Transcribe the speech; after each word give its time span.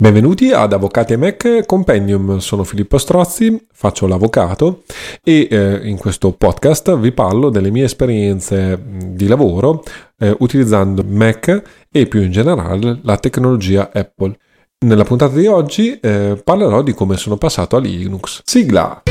Benvenuti 0.00 0.50
ad 0.50 0.72
Avvocati 0.72 1.12
e 1.12 1.18
Mac 1.18 1.66
Compendium, 1.66 2.38
sono 2.38 2.64
Filippo 2.64 2.96
Strozzi, 2.96 3.66
faccio 3.70 4.06
l'avvocato 4.06 4.84
e 5.22 5.46
eh, 5.50 5.80
in 5.82 5.98
questo 5.98 6.32
podcast 6.32 6.96
vi 6.96 7.12
parlo 7.12 7.50
delle 7.50 7.70
mie 7.70 7.84
esperienze 7.84 8.82
di 8.82 9.26
lavoro 9.26 9.82
eh, 10.18 10.34
utilizzando 10.38 11.04
Mac 11.06 11.84
e 11.92 12.06
più 12.06 12.22
in 12.22 12.30
generale 12.30 13.00
la 13.02 13.18
tecnologia 13.18 13.90
Apple. 13.92 14.38
Nella 14.86 15.04
puntata 15.04 15.36
di 15.36 15.46
oggi 15.46 16.00
eh, 16.00 16.40
parlerò 16.42 16.80
di 16.80 16.94
come 16.94 17.18
sono 17.18 17.36
passato 17.36 17.76
a 17.76 17.80
Linux. 17.80 18.40
Sigla! 18.42 19.02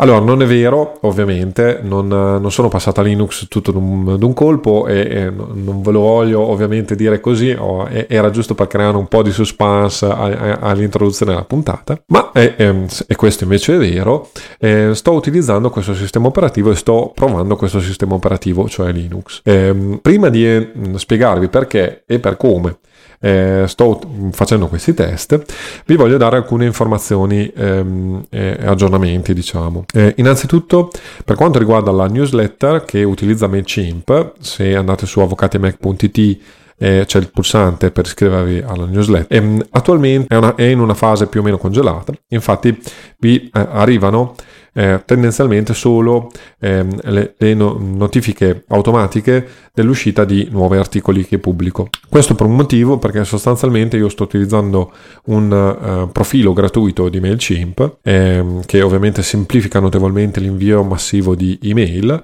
Allora, 0.00 0.20
non 0.20 0.42
è 0.42 0.46
vero, 0.46 0.98
ovviamente, 1.02 1.80
non, 1.82 2.06
non 2.06 2.52
sono 2.52 2.68
passato 2.68 3.00
a 3.00 3.02
Linux 3.02 3.48
tutto 3.48 3.72
d'un, 3.72 4.32
colpo 4.32 4.86
e, 4.86 4.98
e, 5.00 5.30
non 5.30 5.82
ve 5.82 5.90
lo 5.90 6.00
voglio 6.00 6.40
ovviamente 6.40 6.94
dire 6.94 7.18
così, 7.18 7.50
oh, 7.58 7.88
era 7.88 8.30
giusto 8.30 8.54
per 8.54 8.68
creare 8.68 8.96
un 8.96 9.08
po' 9.08 9.22
di 9.22 9.32
suspense 9.32 10.06
a, 10.06 10.10
a, 10.10 10.58
all'introduzione 10.60 11.32
della 11.32 11.44
puntata, 11.44 12.00
ma 12.06 12.30
è, 12.30 12.54
è, 12.54 12.74
e 13.08 13.16
questo 13.16 13.42
invece 13.42 13.74
è 13.74 13.78
vero, 13.78 14.30
eh, 14.60 14.94
sto 14.94 15.12
utilizzando 15.12 15.68
questo 15.70 15.94
sistema 15.94 16.28
operativo 16.28 16.70
e 16.70 16.76
sto 16.76 17.10
provando 17.12 17.56
questo 17.56 17.80
sistema 17.80 18.14
operativo, 18.14 18.68
cioè 18.68 18.92
Linux. 18.92 19.40
Eh, 19.42 19.98
prima 20.00 20.28
di 20.28 20.46
eh, 20.46 20.72
spiegarvi 20.94 21.48
perché 21.48 22.04
e 22.06 22.20
per 22.20 22.36
come 22.36 22.78
eh, 23.20 23.64
sto 23.66 24.00
facendo 24.32 24.68
questi 24.68 24.94
test, 24.94 25.42
vi 25.86 25.96
voglio 25.96 26.16
dare 26.16 26.36
alcune 26.36 26.66
informazioni 26.66 27.50
ehm, 27.54 28.26
e 28.30 28.56
aggiornamenti, 28.64 29.34
diciamo. 29.34 29.84
Eh, 29.92 30.14
innanzitutto, 30.18 30.90
per 31.24 31.36
quanto 31.36 31.58
riguarda 31.58 31.90
la 31.90 32.06
newsletter 32.06 32.84
che 32.84 33.02
utilizza 33.02 33.46
MailChimp, 33.46 34.34
se 34.40 34.74
andate 34.74 35.06
su 35.06 35.20
avvocatimac.it 35.20 36.38
eh, 36.78 37.04
c'è 37.06 37.18
il 37.18 37.30
pulsante 37.30 37.90
per 37.90 38.04
iscrivervi 38.06 38.62
alla 38.64 38.86
newsletter. 38.86 39.36
Ehm, 39.36 39.66
attualmente 39.70 40.32
è, 40.32 40.36
una, 40.38 40.54
è, 40.54 40.62
in 40.62 40.78
una 40.78 40.94
fase 40.94 41.26
più 41.26 41.40
o 41.40 41.42
meno 41.42 41.58
congelata, 41.58 42.12
infatti 42.28 42.80
vi 43.18 43.50
eh, 43.52 43.66
arrivano 43.70 44.34
eh, 44.78 45.02
tendenzialmente 45.04 45.74
solo 45.74 46.30
ehm, 46.60 47.00
le, 47.02 47.34
le 47.36 47.54
no- 47.54 47.76
notifiche 47.80 48.62
automatiche 48.68 49.46
dell'uscita 49.74 50.24
di 50.24 50.46
nuovi 50.52 50.76
articoli 50.76 51.26
che 51.26 51.38
pubblico. 51.38 51.88
Questo 52.08 52.36
per 52.36 52.46
un 52.46 52.54
motivo 52.54 52.98
perché 52.98 53.24
sostanzialmente 53.24 53.96
io 53.96 54.08
sto 54.08 54.22
utilizzando 54.22 54.92
un 55.24 55.50
uh, 55.50 56.12
profilo 56.12 56.52
gratuito 56.52 57.08
di 57.08 57.18
MailChimp 57.18 57.98
ehm, 58.02 58.64
che 58.66 58.82
ovviamente 58.82 59.22
semplifica 59.22 59.80
notevolmente 59.80 60.38
l'invio 60.38 60.84
massivo 60.84 61.34
di 61.34 61.58
email, 61.62 62.22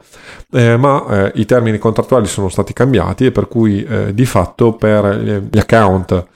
eh, 0.53 0.77
ma 0.77 1.05
eh, 1.09 1.33
i 1.37 1.45
termini 1.47 1.79
contrattuali 1.79 2.27
sono 2.27 2.49
stati 2.49 2.73
cambiati 2.73 3.27
e 3.27 3.33
per 3.33 3.49
cui 3.49 3.83
eh, 3.83 4.15
di 4.15 4.27
fatto 4.27 4.75
per 4.75 5.49
gli 5.51 5.59
account 5.59 6.27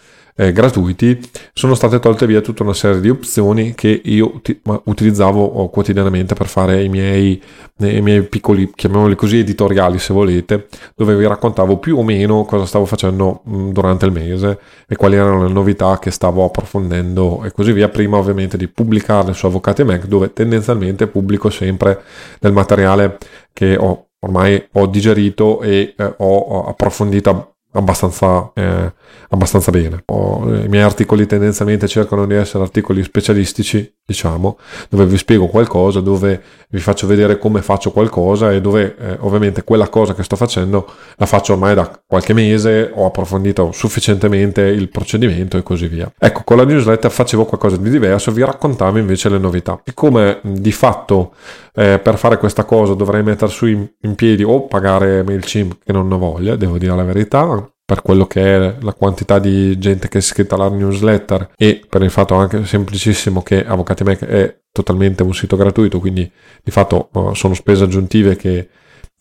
eh, 0.41 0.53
gratuiti, 0.53 1.19
sono 1.53 1.75
state 1.75 1.99
tolte 1.99 2.25
via 2.25 2.41
tutta 2.41 2.63
una 2.63 2.73
serie 2.73 3.01
di 3.01 3.11
opzioni 3.11 3.75
che 3.75 4.01
io 4.05 4.37
uti- 4.37 4.61
utilizzavo 4.85 5.69
quotidianamente 5.69 6.35
per 6.37 6.47
fare 6.47 6.85
i 6.85 6.89
miei, 6.89 7.43
i 7.79 8.01
miei 8.01 8.23
piccoli, 8.23 8.71
chiamiamoli 8.73 9.17
così, 9.17 9.39
editoriali 9.39 9.99
se 9.99 10.13
volete, 10.13 10.69
dove 10.95 11.17
vi 11.17 11.27
raccontavo 11.27 11.79
più 11.79 11.99
o 11.99 12.05
meno 12.05 12.45
cosa 12.45 12.67
stavo 12.67 12.85
facendo 12.85 13.41
mh, 13.43 13.71
durante 13.71 14.07
il 14.07 14.13
mese 14.13 14.61
e 14.87 14.95
quali 14.95 15.17
erano 15.17 15.45
le 15.45 15.53
novità 15.53 15.99
che 15.99 16.13
stavo 16.13 16.45
approfondendo 16.45 17.43
e 17.45 17.51
così 17.51 17.73
via, 17.73 17.89
prima 17.89 18.17
ovviamente 18.19 18.57
di 18.57 18.69
pubblicarle 18.69 19.33
su 19.33 19.47
Avvocati 19.47 19.83
Mac, 19.83 20.07
dove 20.07 20.33
tendenzialmente 20.33 21.09
pubblico 21.09 21.51
sempre 21.51 22.03
del 22.39 22.53
materiale 22.53 23.19
che 23.53 23.77
ho 23.77 24.05
ormai 24.21 24.69
ho 24.73 24.87
digerito 24.87 25.61
e 25.61 25.95
eh, 25.97 26.15
ho 26.17 26.67
approfondito 26.67 27.58
abbastanza, 27.73 28.51
eh, 28.55 28.93
abbastanza 29.29 29.71
bene. 29.71 30.05
I 30.07 30.69
miei 30.69 30.83
articoli 30.83 31.27
tendenzialmente 31.27 31.89
cercano 31.89 32.27
di 32.27 32.35
essere 32.35 32.63
articoli 32.63 33.03
specialistici, 33.03 33.93
diciamo, 34.09 34.57
dove 34.89 35.05
vi 35.05 35.19
spiego 35.19 35.49
qualcosa, 35.49 36.01
dove 36.01 36.43
vi 36.71 36.79
faccio 36.79 37.07
vedere 37.07 37.37
come 37.37 37.61
faccio 37.61 37.91
qualcosa 37.91 38.51
e 38.51 38.63
dove 38.63 38.97
eh, 38.99 39.17
ovviamente 39.21 39.65
quella 39.65 39.91
cosa 39.91 40.15
che 40.15 40.23
sto 40.23 40.35
facendo 40.35 40.91
la 41.17 41.27
faccio 41.27 41.53
ormai 41.53 41.75
da 41.75 42.01
qualche 42.07 42.33
mese, 42.33 42.91
ho 42.95 43.05
approfondito 43.05 43.71
sufficientemente 43.71 44.63
il 44.63 44.89
procedimento 44.89 45.59
e 45.59 45.63
così 45.63 45.89
via. 45.89 46.11
Ecco, 46.19 46.41
con 46.43 46.57
la 46.57 46.65
newsletter 46.65 47.11
facevo 47.11 47.45
qualcosa 47.45 47.77
di 47.77 47.91
diverso, 47.91 48.33
vi 48.33 48.43
raccontavo 48.43 48.97
invece 48.97 49.29
le 49.29 49.37
novità. 49.37 49.79
Siccome 49.85 50.41
di 50.43 50.73
fatto 50.73 51.35
eh, 51.75 51.99
per 51.99 52.17
fare 52.17 52.39
questa 52.39 52.65
cosa 52.65 52.95
dovrei 52.95 53.23
mettere 53.23 53.51
su 53.51 53.67
in, 53.67 53.87
in 54.01 54.15
piedi 54.15 54.43
o 54.43 54.67
pagare 54.69 55.23
MailChimp 55.23 55.81
che 55.85 55.93
non 55.93 56.09
ne 56.09 56.17
voglia, 56.17 56.57
devo 56.57 56.79
dire 56.79 56.97
la 56.97 57.05
verità, 57.05 57.63
per 57.89 58.03
quello 58.03 58.27
che 58.27 58.43
è 58.43 58.75
la 58.83 58.93
quantità 58.93 59.39
di 59.39 59.79
gente 59.79 60.09
che 60.09 60.19
è 60.19 60.21
iscritta 60.21 60.57
alla 60.57 60.69
newsletter 60.69 61.53
e 61.57 61.81
per 61.89 62.03
il 62.03 62.11
fatto 62.11 62.35
anche 62.35 62.67
semplicissimo 62.67 63.43
che 63.43 63.65
Avvocati 63.65 64.05
Mac 64.05 64.27
è 64.27 64.59
totalmente 64.71 65.23
un 65.23 65.33
sito 65.33 65.57
gratuito, 65.57 65.99
quindi 65.99 66.31
di 66.63 66.71
fatto 66.71 67.09
uh, 67.11 67.33
sono 67.33 67.55
spese 67.55 67.85
aggiuntive 67.85 68.37
che 68.37 68.69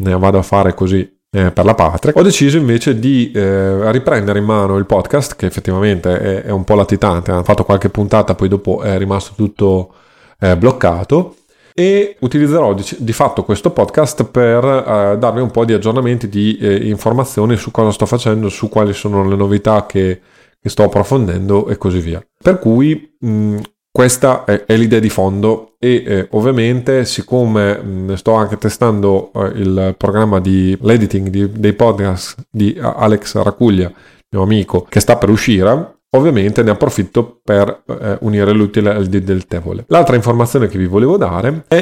ne 0.04 0.18
vado 0.18 0.38
a 0.38 0.42
fare 0.42 0.74
così 0.74 1.00
eh, 1.32 1.52
per 1.54 1.64
la 1.64 1.76
patria. 1.76 2.12
Ho 2.18 2.22
deciso 2.22 2.58
invece 2.58 3.00
di 3.00 3.32
eh, 3.32 3.90
riprendere 3.90 4.40
in 4.40 4.46
mano 4.46 4.76
il 4.76 4.86
podcast, 4.86 5.38
che 5.38 5.46
effettivamente 5.46 6.20
è, 6.20 6.42
è 6.42 6.52
un 6.52 6.66
po' 6.66 6.76
latitante, 6.76 7.32
hanno 7.32 7.46
fatto 7.46 7.64
qualche 7.64 7.88
puntata, 7.88 8.36
poi 8.36 8.50
dopo 8.50 8.82
è 8.82 8.98
rimasto 8.98 9.32
tutto 9.34 9.94
eh, 10.42 10.58
bloccato 10.58 11.36
e 11.80 12.16
utilizzerò 12.22 12.74
di, 12.74 12.84
di 12.98 13.14
fatto 13.14 13.44
questo 13.44 13.70
podcast 13.70 14.24
per 14.24 14.64
eh, 14.66 15.18
darvi 15.20 15.42
un 15.42 15.52
po' 15.52 15.64
di 15.64 15.74
aggiornamenti, 15.74 16.28
di 16.28 16.58
eh, 16.58 16.88
informazioni 16.88 17.56
su 17.56 17.70
cosa 17.70 17.92
sto 17.92 18.08
facendo, 18.08 18.50
su 18.50 18.68
quali 18.68 18.94
sono 18.94 19.24
le 19.28 19.36
novità 19.36 19.86
che, 19.86 20.20
che 20.60 20.70
sto 20.70 20.82
approfondendo 20.82 21.68
e 21.68 21.78
così 21.78 22.00
via. 22.00 22.20
Per 22.42 22.58
cui 22.58 23.16
mh, 23.20 23.58
questa 23.92 24.44
è, 24.44 24.66
è, 24.66 24.76
l'idea 24.76 24.98
di 25.00 25.10
fondo 25.10 25.76
e 25.78 26.04
eh, 26.04 26.28
ovviamente 26.32 27.06
siccome 27.06 27.78
mh, 27.78 28.16
sto 28.16 28.34
anche 28.34 28.58
testando 28.58 29.32
eh, 29.36 29.46
il 29.60 29.96
programma 30.00 30.40
di 30.40 30.76
l'editing 30.82 31.28
di, 31.28 31.52
dei 31.52 31.74
podcast 31.74 32.44
di 32.50 32.76
Alex 32.82 33.36
Racuglia, 33.44 33.94
mio 34.32 34.42
amico, 34.42 34.84
che 34.90 35.00
sta 35.00 35.16
per 35.18 35.30
uscire, 35.30 35.97
Ovviamente 36.12 36.64
ne 36.64 36.72
approfitto 36.72 37.42
per 37.44 37.84
eh, 37.86 38.18
unire 38.22 38.54
l'utile 38.54 38.92
al 38.92 39.08
dilettevole. 39.08 39.84
L'altra 39.88 40.16
informazione 40.16 40.68
che 40.68 40.78
vi 40.78 40.86
volevo 40.86 41.18
dare 41.18 41.66
è 41.68 41.76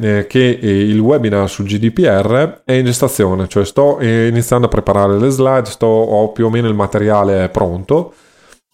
eh, 0.00 0.26
che 0.28 0.58
eh, 0.62 0.80
il 0.82 1.00
webinar 1.00 1.48
sul 1.50 1.66
GDPR 1.66 2.62
è 2.64 2.74
in 2.74 2.84
gestazione, 2.84 3.48
cioè 3.48 3.64
sto 3.64 3.98
eh, 3.98 4.28
iniziando 4.28 4.66
a 4.66 4.70
preparare 4.70 5.18
le 5.18 5.30
slide, 5.30 5.64
sto, 5.64 5.86
ho 5.86 6.30
più 6.30 6.46
o 6.46 6.50
meno 6.50 6.68
il 6.68 6.74
materiale 6.74 7.48
pronto. 7.48 8.14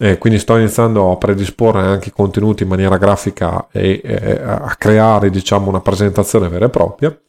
Eh, 0.01 0.17
quindi 0.17 0.39
sto 0.39 0.55
iniziando 0.55 1.11
a 1.11 1.17
predisporre 1.17 1.81
anche 1.81 2.09
i 2.09 2.13
contenuti 2.13 2.63
in 2.63 2.69
maniera 2.69 2.97
grafica 2.97 3.67
e 3.69 3.99
eh, 4.01 4.39
a 4.41 4.73
creare 4.77 5.29
diciamo 5.29 5.69
una 5.69 5.81
presentazione 5.81 6.47
vera 6.47 6.67
e 6.67 6.69
propria. 6.69 7.19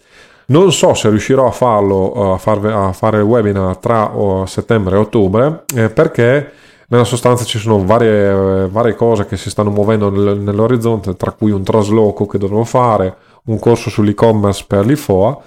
Non 0.47 0.71
so 0.71 0.95
se 0.95 1.09
riuscirò 1.09 1.47
a 1.47 1.51
farlo, 1.51 2.33
a, 2.33 2.39
farve, 2.39 2.73
a 2.73 2.93
fare 2.93 3.19
il 3.19 3.25
webinar 3.25 3.79
tra 3.79 4.17
oh, 4.17 4.47
settembre 4.47 4.97
e 4.97 4.99
ottobre, 4.99 5.65
eh, 5.75 5.89
perché 5.89 6.53
nella 6.91 7.05
sostanza 7.05 7.45
ci 7.45 7.59
sono 7.59 7.85
varie, 7.85 8.69
varie 8.69 8.95
cose 8.95 9.25
che 9.27 9.37
si 9.37 9.49
stanno 9.49 9.71
muovendo 9.71 10.11
nell'orizzonte, 10.11 11.15
tra 11.15 11.31
cui 11.31 11.53
un 11.53 11.63
trasloco 11.63 12.27
che 12.27 12.37
dovrò 12.37 12.65
fare, 12.65 13.17
un 13.45 13.61
corso 13.61 13.91
sull'e-commerce 13.91 14.65
per 14.67 14.85
l'IFOA 14.85 15.41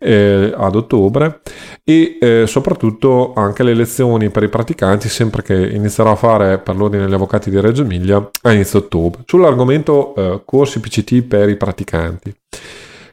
eh, 0.00 0.52
ad 0.56 0.74
ottobre 0.74 1.40
e 1.84 2.18
eh, 2.20 2.44
soprattutto 2.46 3.32
anche 3.34 3.62
le 3.62 3.74
lezioni 3.74 4.30
per 4.30 4.42
i 4.42 4.48
praticanti 4.48 5.08
sempre 5.08 5.42
che 5.42 5.54
inizierò 5.54 6.12
a 6.12 6.16
fare 6.16 6.58
per 6.58 6.76
l'ordine 6.76 7.04
degli 7.04 7.14
avvocati 7.14 7.48
di 7.50 7.60
Reggio 7.60 7.82
Emilia 7.82 8.28
a 8.42 8.52
inizio 8.52 8.80
ottobre. 8.80 9.22
Sull'argomento 9.24 10.14
eh, 10.16 10.42
corsi 10.44 10.80
PCT 10.80 11.22
per 11.22 11.48
i 11.48 11.56
praticanti. 11.56 12.34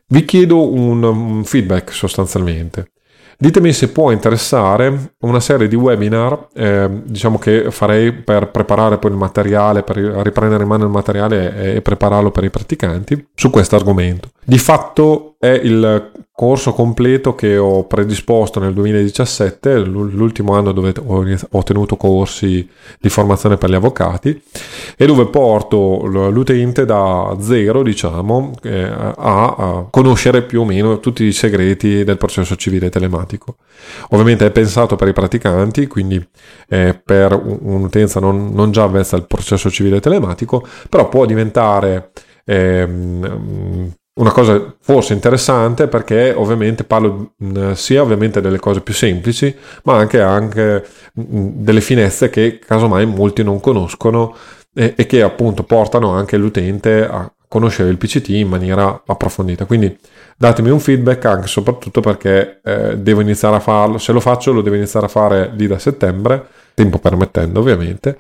Vi 0.08 0.26
chiedo 0.26 0.72
un 0.72 1.44
feedback 1.44 1.94
sostanzialmente 1.94 2.94
Ditemi 3.38 3.74
se 3.74 3.90
può 3.90 4.12
interessare 4.12 5.14
una 5.20 5.40
serie 5.40 5.68
di 5.68 5.76
webinar, 5.76 6.48
eh, 6.54 6.90
diciamo 7.04 7.38
che 7.38 7.70
farei 7.72 8.14
per 8.14 8.50
preparare 8.50 8.98
poi 8.98 9.12
il 9.12 9.18
materiale, 9.18 9.84
per 9.84 9.98
riprendere 9.98 10.64
in 10.64 10.70
mano 10.70 10.86
il 10.86 10.90
materiale 10.90 11.76
e 11.76 11.82
prepararlo 11.82 12.32
per 12.32 12.44
i 12.44 12.50
praticanti 12.50 13.28
su 13.36 13.50
questo 13.50 13.76
argomento. 13.76 14.30
Di 14.44 14.58
fatto 14.58 15.35
è 15.46 15.60
il 15.64 16.12
corso 16.32 16.74
completo 16.74 17.36
che 17.36 17.58
ho 17.58 17.86
predisposto 17.86 18.60
nel 18.60 18.74
2017, 18.74 19.78
l'ultimo 19.80 20.54
anno 20.54 20.72
dove 20.72 20.94
ho 20.98 21.64
tenuto 21.64 21.96
corsi 21.96 22.68
di 23.00 23.10
formazione 23.10 23.56
per 23.56 23.70
gli 23.70 23.76
avvocati 23.76 24.42
e 24.98 25.06
dove 25.06 25.28
porto 25.28 26.06
l'utente 26.06 26.86
da 26.86 27.38
zero, 27.40 27.84
diciamo, 27.84 28.54
eh, 28.64 28.84
a 28.84 29.88
conoscere 29.90 30.42
più 30.42 30.62
o 30.62 30.66
meno 30.66 31.00
tutti 31.00 31.24
i 31.24 31.32
segreti 31.32 32.04
del 32.04 32.18
processo 32.18 32.56
civile 32.56 32.90
telematico. 32.90 33.58
Ovviamente 34.10 34.46
è 34.46 34.52
pensato 34.52 34.96
per 34.96 35.08
i 35.08 35.14
praticanti, 35.14 35.88
quindi 35.88 36.28
per 36.68 37.40
un'utenza 37.62 38.20
non, 38.20 38.72
già 38.72 38.84
avvezza 38.84 39.16
al 39.16 39.28
processo 39.28 39.70
civile 39.70 40.00
telematico, 40.00 40.68
però 40.90 41.08
può 41.08 41.26
diventare 41.26 42.12
ehm, 42.44 43.94
una 44.16 44.32
cosa 44.32 44.76
forse 44.80 45.14
interessante 45.14 45.88
perché 45.88 46.34
ovviamente 46.36 46.84
parlo 46.84 47.34
mh, 47.38 47.74
sia 47.74 48.02
ovviamente 48.02 48.40
delle 48.40 48.60
cose 48.60 48.82
più 48.82 48.94
semplici, 48.94 49.54
ma 49.84 49.98
anche, 49.98 50.22
anche 50.22 50.86
mh, 51.14 51.48
delle 51.64 51.82
finezze 51.82 52.30
che 52.30 52.60
casomai 52.60 53.06
molti 53.06 53.44
non 53.44 53.60
conoscono 53.60 54.36
e, 54.74 54.94
e, 54.96 55.06
che 55.06 55.22
appunto 55.22 55.64
portano 55.64 56.12
anche 56.12 56.38
l'utente 56.38 57.06
a 57.06 57.30
conoscere 57.48 57.90
il 57.90 57.98
PCT 57.98 58.30
in 58.30 58.48
maniera 58.48 59.04
approfondita. 59.06 59.66
Quindi 59.66 59.98
datemi 60.38 60.70
un 60.70 60.80
feedback 60.80 61.26
anche 61.26 61.48
soprattutto 61.48 62.00
perché 62.00 62.62
eh, 62.64 62.98
devo 62.98 63.22
iniziare 63.22 63.58
a 63.58 63.60
farlo, 63.60 63.98
se 63.98 64.14
lo 64.14 64.22
faccio 64.22 64.54
lo 64.54 64.62
devo 64.62 64.76
iniziare 64.76 65.08
a 65.08 65.10
fare 65.10 65.52
lì 65.56 65.68
da 65.68 65.78
settembre, 65.78 66.48
tempo 66.74 67.00
permettendo 67.00 67.60
ovviamente 67.60 68.18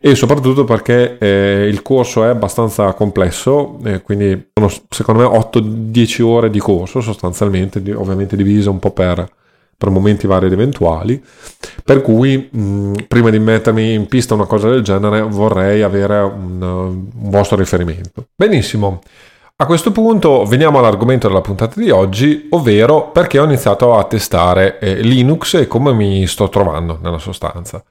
e 0.00 0.14
soprattutto 0.14 0.64
perché 0.64 1.18
eh, 1.18 1.66
il 1.68 1.82
corso 1.82 2.24
è 2.24 2.28
abbastanza 2.28 2.92
complesso, 2.92 3.78
eh, 3.84 4.00
quindi 4.00 4.50
sono 4.54 4.70
secondo 4.88 5.28
me 5.28 5.38
8-10 5.38 6.22
ore 6.22 6.50
di 6.50 6.60
corso 6.60 7.00
sostanzialmente, 7.00 7.82
di, 7.82 7.90
ovviamente 7.90 8.36
divise 8.36 8.68
un 8.68 8.78
po' 8.78 8.92
per, 8.92 9.28
per, 9.76 9.90
momenti 9.90 10.28
vari 10.28 10.46
ed 10.46 10.52
eventuali, 10.52 11.22
per 11.82 12.00
cui 12.02 12.48
mh, 12.50 13.06
prima 13.08 13.30
di 13.30 13.40
mettermi 13.40 13.94
in 13.94 14.06
pista 14.06 14.34
una 14.34 14.46
cosa 14.46 14.68
del 14.68 14.82
genere 14.82 15.20
vorrei 15.22 15.82
avere 15.82 16.18
un, 16.20 16.62
un 16.62 17.08
vostro 17.12 17.56
riferimento. 17.56 18.28
Benissimo. 18.36 19.00
A 19.60 19.66
questo 19.66 19.90
punto 19.90 20.44
veniamo 20.44 20.78
all'argomento 20.78 21.26
della 21.26 21.40
puntata 21.40 21.80
di 21.80 21.90
oggi, 21.90 22.46
ovvero 22.50 23.10
perché 23.10 23.40
ho 23.40 23.44
iniziato 23.44 23.96
a 23.96 24.04
testare 24.04 24.78
eh, 24.78 25.00
Linux 25.00 25.54
e 25.54 25.66
come 25.66 25.92
mi 25.92 26.24
sto 26.28 26.48
trovando 26.48 27.00
nella 27.02 27.18
sostanza 27.18 27.82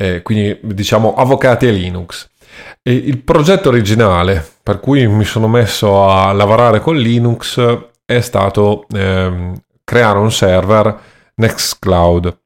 eh, 0.00 0.22
quindi 0.22 0.58
diciamo 0.62 1.14
avvocati 1.14 1.66
a 1.66 1.70
Linux. 1.70 2.28
E 2.82 2.92
il 2.94 3.18
progetto 3.18 3.68
originale 3.68 4.44
per 4.62 4.80
cui 4.80 5.06
mi 5.06 5.24
sono 5.24 5.46
messo 5.46 6.08
a 6.08 6.32
lavorare 6.32 6.80
con 6.80 6.96
Linux 6.96 7.60
è 8.06 8.20
stato 8.20 8.86
ehm, 8.90 9.54
creare 9.84 10.18
un 10.18 10.32
server 10.32 10.98
Nextcloud. 11.34 12.38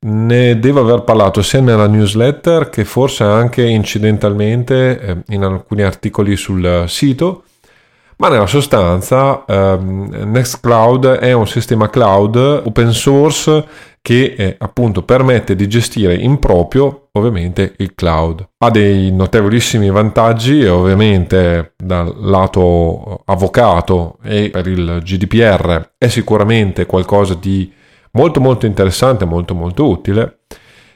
Ne 0.00 0.58
devo 0.58 0.80
aver 0.80 1.02
parlato 1.02 1.40
sia 1.42 1.60
nella 1.60 1.86
newsletter 1.86 2.68
che 2.68 2.84
forse 2.84 3.24
anche 3.24 3.62
incidentalmente 3.62 5.00
eh, 5.00 5.16
in 5.28 5.42
alcuni 5.42 5.82
articoli 5.82 6.36
sul 6.36 6.84
sito, 6.86 7.44
ma 8.16 8.28
nella 8.28 8.46
sostanza 8.46 9.44
ehm, 9.46 10.24
Nextcloud 10.26 11.06
è 11.16 11.32
un 11.32 11.46
sistema 11.46 11.88
cloud 11.88 12.36
open 12.36 12.92
source 12.92 13.66
che 14.02 14.34
eh, 14.36 14.56
appunto 14.58 15.02
permette 15.02 15.54
di 15.54 15.68
gestire 15.68 16.14
in 16.14 16.38
proprio 16.38 17.08
ovviamente 17.12 17.74
il 17.78 17.94
cloud. 17.94 18.48
Ha 18.58 18.70
dei 18.70 19.12
notevolissimi 19.12 19.90
vantaggi 19.90 20.64
ovviamente 20.64 21.74
dal 21.76 22.14
lato 22.18 23.22
avvocato 23.26 24.18
e 24.22 24.50
per 24.50 24.66
il 24.66 25.00
GDPR 25.02 25.92
è 25.98 26.08
sicuramente 26.08 26.86
qualcosa 26.86 27.34
di 27.34 27.70
molto 28.12 28.40
molto 28.40 28.66
interessante, 28.66 29.24
molto 29.24 29.54
molto 29.54 29.88
utile. 29.88 30.38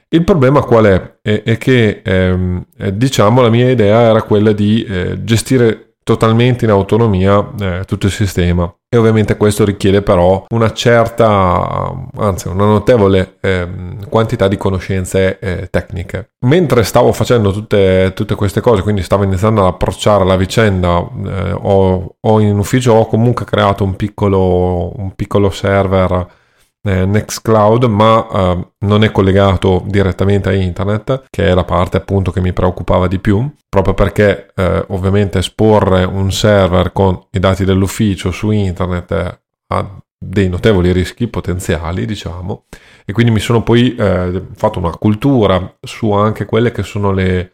Il 0.08 0.24
problema 0.24 0.62
qual 0.62 0.84
è? 0.84 1.18
È, 1.20 1.42
è 1.42 1.58
che 1.58 2.00
ehm, 2.04 2.64
diciamo 2.92 3.42
la 3.42 3.50
mia 3.50 3.70
idea 3.70 4.00
era 4.00 4.22
quella 4.22 4.52
di 4.52 4.84
eh, 4.84 5.24
gestire 5.24 5.93
totalmente 6.04 6.66
in 6.66 6.70
autonomia 6.70 7.50
eh, 7.58 7.82
tutto 7.86 8.06
il 8.06 8.12
sistema 8.12 8.72
e 8.94 8.96
ovviamente 8.96 9.36
questo 9.36 9.64
richiede 9.64 10.02
però 10.02 10.44
una 10.50 10.72
certa, 10.72 11.92
anzi 12.16 12.46
una 12.46 12.66
notevole 12.66 13.38
eh, 13.40 13.68
quantità 14.08 14.46
di 14.46 14.56
conoscenze 14.56 15.40
eh, 15.40 15.68
tecniche. 15.68 16.34
Mentre 16.46 16.84
stavo 16.84 17.10
facendo 17.10 17.50
tutte, 17.50 18.12
tutte, 18.14 18.36
queste 18.36 18.60
cose, 18.60 18.82
quindi 18.82 19.02
stavo 19.02 19.24
iniziando 19.24 19.62
ad 19.62 19.72
approcciare 19.72 20.24
la 20.24 20.36
vicenda, 20.36 21.04
eh, 21.26 21.52
ho, 21.52 22.16
ho, 22.20 22.40
in 22.40 22.56
ufficio 22.56 22.92
ho 22.92 23.06
comunque 23.06 23.44
creato 23.44 23.82
un 23.82 23.96
piccolo, 23.96 24.92
un 24.96 25.12
piccolo 25.16 25.50
server 25.50 26.42
eh, 26.84 27.06
Nextcloud, 27.06 27.84
ma 27.84 28.28
eh, 28.30 28.68
non 28.80 29.02
è 29.02 29.10
collegato 29.10 29.82
direttamente 29.86 30.50
a 30.50 30.52
internet, 30.52 31.24
che 31.30 31.48
è 31.48 31.54
la 31.54 31.64
parte 31.64 31.96
appunto 31.96 32.30
che 32.30 32.40
mi 32.40 32.52
preoccupava 32.52 33.08
di 33.08 33.18
più, 33.18 33.50
proprio 33.68 33.94
perché 33.94 34.52
eh, 34.54 34.84
ovviamente 34.88 35.38
esporre 35.38 36.04
un 36.04 36.30
server 36.30 36.92
con 36.92 37.18
i 37.30 37.38
dati 37.38 37.64
dell'ufficio 37.64 38.30
su 38.30 38.50
internet 38.50 39.40
ha 39.68 39.98
dei 40.16 40.48
notevoli 40.48 40.92
rischi 40.92 41.26
potenziali, 41.28 42.06
diciamo, 42.06 42.64
e 43.04 43.12
quindi 43.12 43.32
mi 43.32 43.40
sono 43.40 43.62
poi 43.62 43.94
eh, 43.94 44.46
fatto 44.54 44.78
una 44.78 44.96
cultura 44.96 45.76
su 45.80 46.12
anche 46.12 46.46
quelle 46.46 46.72
che 46.72 46.82
sono 46.82 47.12
le 47.12 47.52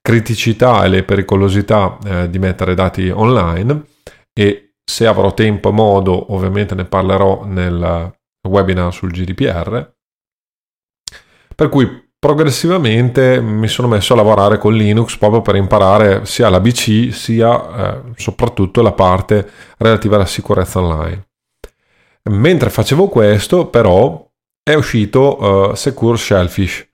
criticità 0.00 0.84
e 0.84 0.88
le 0.88 1.02
pericolosità 1.04 1.98
eh, 2.04 2.30
di 2.30 2.38
mettere 2.38 2.74
dati 2.74 3.10
online 3.10 3.84
e 4.32 4.72
se 4.84 5.06
avrò 5.06 5.32
tempo 5.34 5.68
e 5.68 5.72
modo 5.72 6.34
ovviamente 6.34 6.74
ne 6.74 6.84
parlerò 6.84 7.44
nel 7.44 8.12
webinar 8.48 8.92
sul 8.92 9.10
GDPR, 9.10 9.92
per 11.54 11.68
cui 11.68 12.08
progressivamente 12.18 13.40
mi 13.40 13.66
sono 13.66 13.88
messo 13.88 14.12
a 14.12 14.16
lavorare 14.16 14.58
con 14.58 14.74
Linux 14.74 15.16
proprio 15.16 15.40
per 15.40 15.56
imparare 15.56 16.26
sia 16.26 16.50
l'ABC 16.50 17.12
sia 17.14 17.94
eh, 17.94 18.00
soprattutto 18.16 18.82
la 18.82 18.92
parte 18.92 19.48
relativa 19.78 20.16
alla 20.16 20.26
sicurezza 20.26 20.80
online. 20.80 21.28
Mentre 22.24 22.68
facevo 22.68 23.08
questo, 23.08 23.68
però, 23.68 24.28
è 24.62 24.74
uscito 24.74 25.70
uh, 25.70 25.74
Secure 25.74 26.18
Shellfish. 26.18 26.86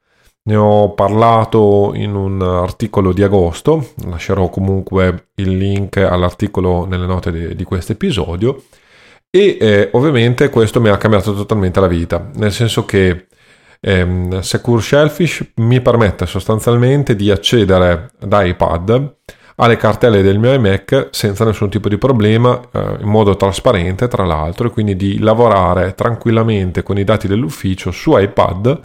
Ne 0.45 0.55
ho 0.55 0.95
parlato 0.95 1.91
in 1.95 2.15
un 2.15 2.41
articolo 2.41 3.13
di 3.13 3.25
agosto, 3.25 3.93
lascerò 4.05 4.49
comunque 4.49 5.31
il 5.35 5.57
link 5.57 5.97
all'articolo 5.97 6.87
nelle 6.87 7.07
note 7.07 7.33
di, 7.33 7.57
di 7.57 7.65
questo 7.65 7.93
episodio 7.93 8.63
e 9.37 9.59
eh, 9.61 9.88
ovviamente 9.93 10.49
questo 10.49 10.81
mi 10.81 10.88
ha 10.88 10.97
cambiato 10.97 11.35
totalmente 11.35 11.79
la 11.79 11.88
vita, 11.88 12.31
nel 12.37 12.53
senso 12.53 12.87
che 12.87 13.27
ehm, 13.81 14.41
Secure 14.41 14.81
Shellfish 14.81 15.53
mi 15.56 15.83
permette 15.83 16.25
sostanzialmente 16.25 17.15
di 17.15 17.31
accedere 17.31 18.12
da 18.19 18.43
iPad 18.43 19.15
alle 19.56 19.77
cartelle 19.77 20.23
del 20.23 20.38
mio 20.38 20.55
iMac 20.55 21.09
senza 21.11 21.44
nessun 21.44 21.69
tipo 21.69 21.91
di 21.91 21.99
problema, 21.99 22.59
eh, 22.73 22.97
in 23.00 23.09
modo 23.09 23.37
trasparente 23.37 24.09
tra 24.09 24.25
l'altro, 24.25 24.69
e 24.69 24.71
quindi 24.71 24.97
di 24.97 25.19
lavorare 25.19 25.94
tranquillamente 25.94 26.83
con 26.83 26.99
i 26.99 27.05
dati 27.05 27.29
dell'ufficio 27.29 27.91
su 27.91 28.17
iPad, 28.17 28.81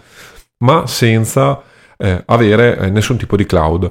ma 0.63 0.85
senza 0.85 1.61
eh, 1.97 2.23
avere 2.25 2.77
eh, 2.77 2.89
nessun 2.89 3.17
tipo 3.17 3.37
di 3.37 3.45
cloud. 3.45 3.89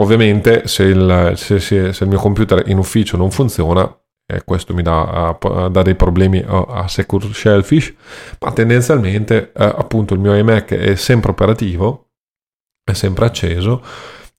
Ovviamente 0.00 0.66
se 0.66 0.84
il, 0.84 1.32
se, 1.36 1.60
se, 1.60 1.92
se 1.92 2.04
il 2.04 2.10
mio 2.10 2.18
computer 2.18 2.62
in 2.66 2.78
ufficio 2.78 3.16
non 3.16 3.30
funziona, 3.30 3.96
e 4.32 4.42
questo 4.44 4.74
mi 4.74 4.82
dà, 4.82 5.36
uh, 5.40 5.68
dà 5.68 5.82
dei 5.82 5.94
problemi 5.94 6.42
a, 6.46 6.66
a 6.68 6.88
Secure 6.88 7.32
Shellfish, 7.32 7.94
ma 8.40 8.52
tendenzialmente 8.52 9.52
appunto 9.54 10.14
il 10.14 10.20
mio 10.20 10.34
iMac 10.34 10.74
è 10.74 10.94
sempre 10.94 11.30
operativo, 11.30 12.08
è 12.84 12.94
sempre 12.94 13.26
acceso 13.26 13.82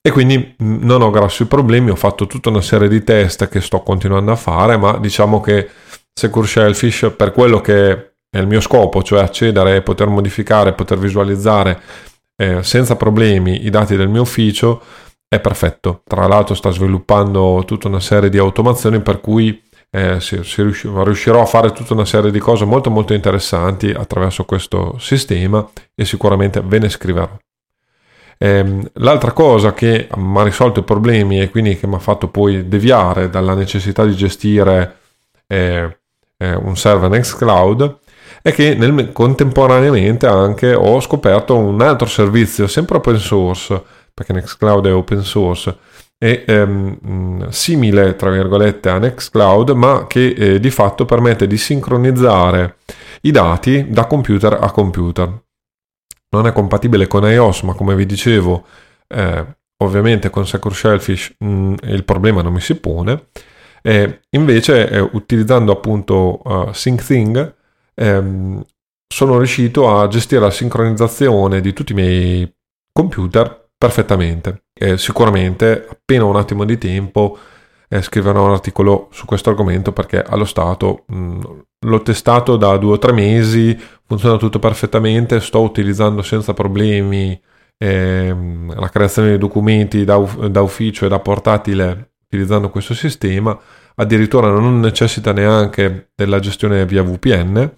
e 0.06 0.12
quindi 0.12 0.56
non 0.60 1.02
ho 1.02 1.10
grossi 1.10 1.46
problemi, 1.46 1.90
ho 1.90 1.96
fatto 1.96 2.28
tutta 2.28 2.50
una 2.50 2.62
serie 2.62 2.90
di 2.90 3.04
test 3.04 3.48
che 3.48 3.62
sto 3.62 3.82
continuando 3.82 4.32
a 4.32 4.36
fare, 4.36 4.76
ma 4.76 4.98
diciamo 4.98 5.40
che 5.40 5.70
Secure 6.14 6.46
Shellfish 6.46 7.14
per 7.16 7.32
quello 7.32 7.62
che 7.62 8.14
è 8.30 8.38
il 8.38 8.48
mio 8.48 8.60
scopo, 8.60 9.02
cioè 9.02 9.22
accedere 9.22 9.78
e 9.78 9.82
poter 9.82 10.08
modificare, 10.08 10.74
poter 10.74 10.98
visualizzare 10.98 11.80
eh, 12.36 12.64
senza 12.64 12.96
problemi 12.96 13.66
i 13.66 13.70
dati 13.70 13.96
del 13.96 14.10
mio 14.10 14.24
ufficio, 14.24 14.82
è 15.28 15.40
perfetto. 15.40 16.02
Tra 16.06 16.28
l'altro 16.28 16.54
sta 16.54 16.70
sviluppando 16.70 17.64
tutta 17.66 17.88
una 17.88 18.00
serie 18.00 18.30
di 18.30 18.38
automazioni 18.38 19.00
per 19.02 19.22
cui 19.22 19.62
eh, 19.96 20.20
si, 20.20 20.44
si 20.44 20.64
riuscirò, 20.64 21.04
riuscirò 21.04 21.42
a 21.44 21.46
fare 21.46 21.72
tutta 21.72 21.94
una 21.94 22.06
serie 22.06 22.32
di 22.32 22.40
cose 22.40 22.66
molto 22.66 22.90
molto 22.90 23.14
interessanti 23.14 23.92
attraverso 23.92 24.44
questo 24.44 24.98
sistema 24.98 25.70
e 25.94 26.04
sicuramente 26.04 26.62
ve 26.62 26.80
ne 26.80 26.90
scriverò. 26.90 27.38
Eh, 28.40 28.90
l'altra 28.94 29.32
cosa 29.34 29.74
che 29.74 30.10
mi 30.16 30.40
ha 30.40 30.44
risolto 30.44 30.80
i 30.80 30.84
problemi 30.84 31.40
e 31.40 31.52
quindi 31.52 31.78
che 31.78 31.86
mi 31.86 31.94
ha 31.94 32.00
fatto 32.00 32.28
poi 32.28 32.68
deviare 32.68 33.30
dalla 33.30 33.54
necessità 33.54 34.04
di 34.04 34.16
gestire 34.16 34.98
eh, 35.46 36.00
eh, 36.38 36.56
un 36.56 36.76
server 36.76 37.12
Nextcloud 37.12 38.00
è 38.42 38.52
che 38.52 38.74
nel, 38.74 39.12
contemporaneamente 39.14 40.26
anche 40.26 40.74
ho 40.74 41.00
scoperto 41.02 41.56
un 41.56 41.80
altro 41.82 42.08
servizio 42.08 42.66
sempre 42.66 42.98
open 42.98 43.18
source 43.18 43.80
perché 44.12 44.34
Nextcloud 44.34 44.88
è 44.88 44.94
open 44.94 45.22
source 45.22 45.78
è 46.18 46.44
ehm, 46.48 47.50
simile, 47.50 48.16
tra 48.16 48.30
virgolette, 48.30 48.90
a 48.90 48.98
Nextcloud, 48.98 49.72
ma 49.72 50.08
che 50.08 50.28
eh, 50.28 50.60
di 50.60 50.70
fatto 50.70 51.06
permette 51.06 51.48
di 51.48 51.58
sincronizzare 51.58 52.78
i 53.22 53.32
dati 53.32 53.90
da 53.90 54.06
computer 54.06 54.54
a 54.54 54.72
computer. 54.72 55.42
Non 56.30 56.48
è 56.48 56.54
compatibile 56.54 57.08
con 57.08 57.24
iOS, 57.24 57.62
ma 57.62 57.74
come 57.74 57.96
vi 57.96 58.06
dicevo, 58.06 58.66
eh, 59.08 59.46
ovviamente 59.84 60.30
con 60.30 60.48
Secure 60.48 60.74
Shellfish 60.74 61.36
mh, 61.40 61.74
il 61.84 62.04
problema 62.06 62.42
non 62.42 62.54
mi 62.54 62.62
si 62.62 62.76
pone. 62.76 63.28
Eh, 63.82 64.22
invece, 64.30 65.10
utilizzando 65.12 65.74
appunto 65.74 66.40
uh, 66.44 66.72
SyncThing, 66.72 67.56
ehm, 67.96 68.64
sono 69.14 69.38
riuscito 69.38 69.96
a 69.96 70.08
gestire 70.08 70.42
la 70.42 70.50
sincronizzazione 70.50 71.62
di 71.62 71.74
tutti 71.74 71.92
i 71.92 71.96
miei 71.96 72.56
computer 72.92 73.70
perfettamente. 73.78 74.63
Eh, 74.84 74.98
sicuramente 74.98 75.88
appena 75.90 76.26
un 76.26 76.36
attimo 76.36 76.66
di 76.66 76.78
tempo 76.78 77.38
eh, 77.88 78.02
scriverò 78.02 78.48
un 78.48 78.52
articolo 78.52 79.08
su 79.12 79.26
questo 79.26 79.50
argomento 79.50 79.94
perché 79.94 80.22
allo 80.22 80.44
stato 80.44 81.06
mh, 81.08 81.40
l'ho 81.86 82.02
testato 82.02 82.58
da 82.58 82.76
due 82.76 82.94
o 82.94 82.98
tre 82.98 83.14
mesi, 83.14 83.80
funziona 84.06 84.36
tutto 84.36 84.60
perfettamente, 84.60 85.40
sto 85.40 85.62
utilizzando 85.62 86.22
senza 86.22 86.54
problemi 86.54 87.40
ehm, 87.78 88.78
la 88.78 88.90
creazione 88.90 89.32
di 89.32 89.38
documenti 89.38 90.04
da, 90.04 90.18
da 90.50 90.62
ufficio 90.62 91.06
e 91.06 91.10
da 91.10 91.20
portatile 91.20 92.16
utilizzando 92.26 92.70
questo 92.70 92.94
sistema, 92.94 93.58
addirittura 93.96 94.50
non 94.50 94.82
necessita 94.82 95.32
neanche 95.32 96.10
della 96.14 96.40
gestione 96.40 96.86
via 96.86 97.04
VPN, 97.04 97.72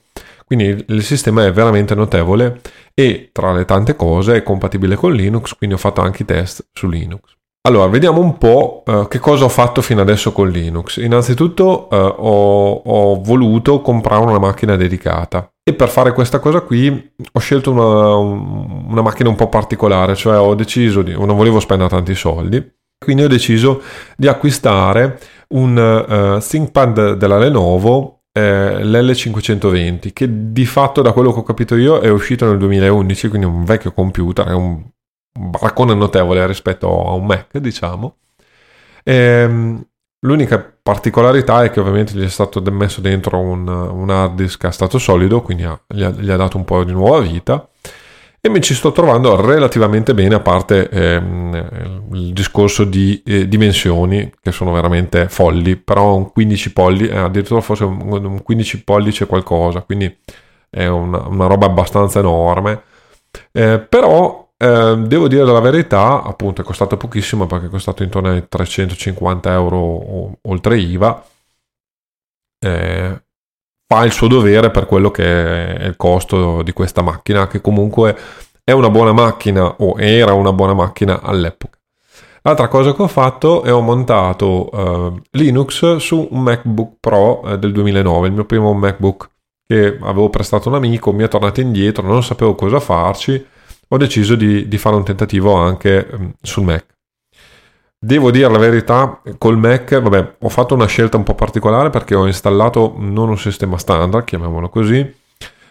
quindi 0.45 0.85
il 0.87 1.03
sistema 1.03 1.45
è 1.45 1.51
veramente 1.51 1.95
notevole 1.95 2.61
e 2.93 3.29
tra 3.31 3.51
le 3.51 3.65
tante 3.65 3.95
cose 3.95 4.35
è 4.35 4.43
compatibile 4.43 4.95
con 4.95 5.11
Linux, 5.11 5.55
quindi 5.55 5.75
ho 5.75 5.79
fatto 5.79 6.01
anche 6.01 6.21
i 6.21 6.25
test 6.25 6.67
su 6.71 6.87
Linux. 6.87 7.35
Allora, 7.67 7.87
vediamo 7.87 8.21
un 8.21 8.37
po' 8.37 8.83
uh, 8.85 9.07
che 9.07 9.17
cosa 9.17 9.45
ho 9.45 9.49
fatto 9.49 9.81
fino 9.81 9.99
adesso 9.99 10.31
con 10.31 10.49
Linux. 10.49 10.97
Innanzitutto 10.97 11.87
uh, 11.89 11.95
ho, 11.95 12.73
ho, 12.73 13.21
voluto 13.23 13.81
comprare 13.81 14.23
una 14.23 14.37
macchina 14.37 14.75
dedicata 14.75 15.51
e 15.63 15.73
per 15.73 15.89
fare 15.89 16.13
questa 16.13 16.37
cosa 16.37 16.61
qui 16.61 17.11
ho 17.31 17.39
scelto 17.39 17.71
una, 17.71 18.17
una 18.17 19.01
macchina 19.01 19.29
un 19.29 19.35
po' 19.35 19.49
particolare, 19.49 20.13
cioè 20.13 20.37
ho 20.37 20.53
deciso 20.53 21.01
di... 21.01 21.13
non 21.13 21.35
volevo 21.35 21.59
spendere 21.59 21.89
tanti 21.89 22.13
soldi, 22.13 22.63
quindi 23.03 23.23
ho 23.23 23.27
deciso 23.27 23.81
di 24.15 24.27
acquistare 24.27 25.17
un 25.49 25.75
uh, 25.75 26.47
ThinkPad 26.47 27.13
della 27.13 27.39
Lenovo 27.39 28.24
eh, 28.37 28.83
l'L520 28.83 30.11
che 30.11 30.51
di 30.51 30.65
fatto 30.65 31.01
da 31.01 31.13
quello 31.13 31.31
che 31.31 31.39
ho 31.39 31.43
capito 31.43 31.75
io 31.77 31.99
è 31.99 32.09
uscito 32.09 32.45
nel 32.45 32.57
2011 32.57 33.29
quindi 33.29 33.47
un 33.47 33.63
vecchio 33.63 33.93
computer 33.93 34.47
è 34.47 34.53
un 34.53 34.83
baraccone 35.31 35.93
notevole 35.93 36.45
rispetto 36.45 37.07
a 37.07 37.13
un 37.13 37.25
Mac 37.25 37.57
diciamo. 37.57 38.17
Ehm, 39.05 39.81
l'unica 40.25 40.59
particolarità 40.83 41.63
è 41.63 41.69
che 41.69 41.79
ovviamente 41.79 42.13
gli 42.13 42.25
è 42.25 42.29
stato 42.29 42.61
messo 42.71 42.99
dentro 42.99 43.39
un, 43.39 43.65
un 43.67 44.09
hard 44.09 44.35
disk 44.35 44.65
a 44.65 44.71
stato 44.71 44.97
solido 44.97 45.41
quindi 45.41 45.63
ha, 45.63 45.79
gli, 45.87 46.03
ha, 46.03 46.09
gli 46.09 46.29
ha 46.29 46.35
dato 46.35 46.57
un 46.57 46.65
po' 46.65 46.83
di 46.83 46.91
nuova 46.91 47.19
vita 47.21 47.69
e 48.45 48.49
mi 48.49 48.61
ci 48.61 48.75
sto 48.75 48.91
trovando 48.91 49.39
relativamente 49.41 50.13
bene 50.13 50.35
a 50.35 50.39
parte 50.39 50.89
ehm, 50.89 52.09
il 52.13 52.33
discorso 52.33 52.83
di 52.83 53.21
eh, 53.25 53.47
dimensioni 53.47 54.31
che 54.39 54.51
sono 54.51 54.71
veramente 54.71 55.29
folli 55.29 55.75
però 55.75 56.15
un 56.15 56.31
15 56.31 56.73
pollici 56.73 57.11
eh, 57.11 57.17
addirittura 57.17 57.61
forse 57.61 57.85
un, 57.85 58.01
un 58.01 58.43
15 58.43 58.83
pollice 58.83 59.25
qualcosa 59.25 59.81
quindi 59.81 60.15
è 60.75 60.87
una, 60.87 61.25
una 61.27 61.47
roba 61.47 61.67
abbastanza 61.67 62.19
enorme. 62.19 62.83
Eh, 63.51 63.79
però 63.79 64.51
eh, 64.57 64.95
devo 64.97 65.27
dire 65.29 65.43
la 65.45 65.59
verità 65.61 66.21
appunto 66.23 66.61
è 66.61 66.63
costato 66.65 66.97
pochissimo 66.97 67.47
perché 67.47 67.67
è 67.67 67.69
costato 67.69 68.03
intorno 68.03 68.29
ai 68.29 68.45
350 68.47 69.53
euro 69.53 70.37
oltre 70.41 70.77
IVA. 70.77 71.25
Eh, 72.59 73.23
fa 73.87 74.03
il 74.03 74.11
suo 74.11 74.27
dovere 74.27 74.71
per 74.71 74.85
quello 74.85 75.11
che 75.11 75.75
è 75.75 75.85
il 75.85 75.95
costo 75.95 76.61
di 76.63 76.73
questa 76.73 77.01
macchina, 77.01 77.47
che 77.47 77.61
comunque 77.61 78.17
è 78.63 78.71
una 78.71 78.89
buona 78.89 79.13
macchina 79.13 79.75
o 79.77 79.99
era 79.99 80.33
una 80.33 80.51
buona 80.51 80.73
macchina 80.73 81.21
all'epoca. 81.21 81.77
L'altra 82.41 82.67
cosa 82.67 82.93
che 82.93 83.01
ho 83.01 83.07
fatto 83.07 83.63
è 83.63 83.73
ho 83.73 83.81
montato 83.81 84.69
uh, 84.71 85.19
Linux 85.31 85.95
su 85.95 86.27
un 86.29 86.41
MacBook 86.41 86.97
Pro 86.99 87.41
uh, 87.43 87.55
del 87.57 87.71
2009, 87.71 88.27
il 88.27 88.33
mio 88.33 88.45
primo 88.45 88.73
MacBook 88.73 89.29
che 89.67 89.97
avevo 89.99 90.29
prestato 90.29 90.69
un 90.69 90.75
amico, 90.75 91.11
mi 91.11 91.23
è 91.23 91.27
tornato 91.27 91.59
indietro, 91.61 92.05
non 92.05 92.23
sapevo 92.23 92.53
cosa 92.53 92.79
farci, 92.79 93.43
ho 93.87 93.97
deciso 93.97 94.35
di, 94.35 94.67
di 94.67 94.77
fare 94.77 94.95
un 94.95 95.03
tentativo 95.03 95.55
anche 95.55 96.07
um, 96.11 96.33
sul 96.41 96.63
Mac. 96.65 96.94
Devo 97.97 98.29
dire 98.29 98.49
la 98.49 98.57
verità, 98.59 99.21
col 99.37 99.57
Mac, 99.57 99.99
vabbè, 99.99 100.35
ho 100.39 100.49
fatto 100.49 100.75
una 100.75 100.85
scelta 100.85 101.17
un 101.17 101.23
po' 101.23 101.33
particolare 101.33 101.89
perché 101.89 102.13
ho 102.13 102.27
installato 102.27 102.93
non 102.97 103.29
un 103.29 103.37
sistema 103.37 103.77
standard, 103.77 104.25
chiamiamolo 104.25 104.69
così, 104.69 105.11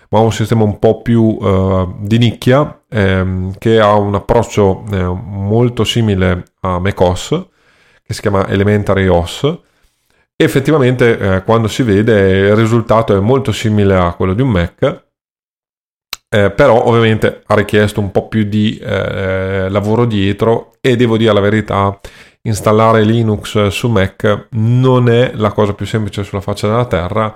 ma 0.09 0.19
un 0.19 0.33
sistema 0.33 0.64
un 0.64 0.78
po' 0.78 1.02
più 1.02 1.23
uh, 1.23 1.97
di 2.00 2.19
nicchia 2.19 2.81
ehm, 2.88 3.54
che 3.59 3.78
ha 3.78 3.95
un 3.95 4.14
approccio 4.14 4.85
eh, 4.90 5.04
molto 5.04 5.85
simile 5.85 6.45
a 6.61 6.78
macOS, 6.78 7.47
che 8.02 8.12
si 8.12 8.21
chiama 8.21 8.49
Elementary 8.49 9.07
OS. 9.07 9.59
Effettivamente 10.37 11.19
eh, 11.19 11.43
quando 11.45 11.69
si 11.69 11.83
vede 11.83 12.49
il 12.49 12.57
risultato 12.57 13.16
è 13.16 13.21
molto 13.21 13.52
simile 13.52 13.97
a 13.97 14.12
quello 14.14 14.35
di 14.35 14.43
un 14.43 14.49
Mac, 14.50 15.04
eh, 16.35 16.50
però 16.50 16.85
ovviamente 16.87 17.43
ha 17.47 17.55
richiesto 17.55 18.00
un 18.00 18.11
po' 18.11 18.26
più 18.26 18.43
di 18.43 18.76
eh, 18.79 19.69
lavoro 19.69 20.05
dietro 20.05 20.73
e 20.81 20.97
devo 20.97 21.17
dire 21.17 21.33
la 21.33 21.38
verità, 21.38 21.97
installare 22.43 23.05
Linux 23.05 23.69
su 23.69 23.88
Mac 23.88 24.49
non 24.50 25.09
è 25.09 25.31
la 25.35 25.53
cosa 25.53 25.75
più 25.75 25.87
semplice 25.87 26.25
sulla 26.25 26.41
faccia 26.41 26.67
della 26.67 26.87
terra 26.87 27.33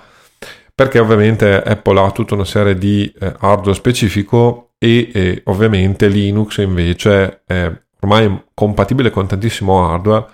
perché 0.74 0.98
ovviamente 0.98 1.62
Apple 1.62 2.00
ha 2.00 2.10
tutta 2.10 2.34
una 2.34 2.44
serie 2.44 2.74
di 2.76 3.12
eh, 3.20 3.34
hardware 3.38 3.74
specifico 3.74 4.70
e, 4.78 5.10
e, 5.14 5.42
ovviamente 5.44 6.08
Linux 6.08 6.56
invece 6.58 7.42
è 7.46 7.70
ormai 8.00 8.46
compatibile 8.52 9.10
con 9.10 9.28
tantissimo 9.28 9.92
hardware 9.92 10.26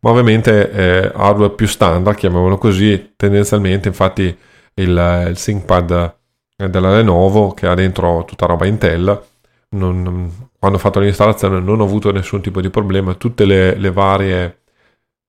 ma 0.00 0.10
ovviamente 0.10 0.70
è 0.70 1.12
hardware 1.14 1.52
più 1.52 1.66
standard 1.66 2.16
chiamiamolo 2.16 2.56
così 2.56 3.12
tendenzialmente 3.16 3.88
infatti 3.88 4.34
il, 4.74 5.24
il 5.28 5.38
ThinkPad 5.38 6.16
della 6.66 6.90
Lenovo 6.96 7.52
che 7.52 7.68
ha 7.68 7.74
dentro 7.74 8.24
tutta 8.26 8.46
roba 8.46 8.66
Intel. 8.66 9.22
Non, 9.70 10.48
quando 10.58 10.78
ho 10.78 10.80
fatto 10.80 10.98
l'installazione 10.98 11.60
non 11.60 11.80
ho 11.80 11.84
avuto 11.84 12.10
nessun 12.10 12.40
tipo 12.40 12.60
di 12.60 12.70
problema, 12.70 13.14
tutte 13.14 13.44
le, 13.44 13.76
le 13.76 13.92
varie, 13.92 14.60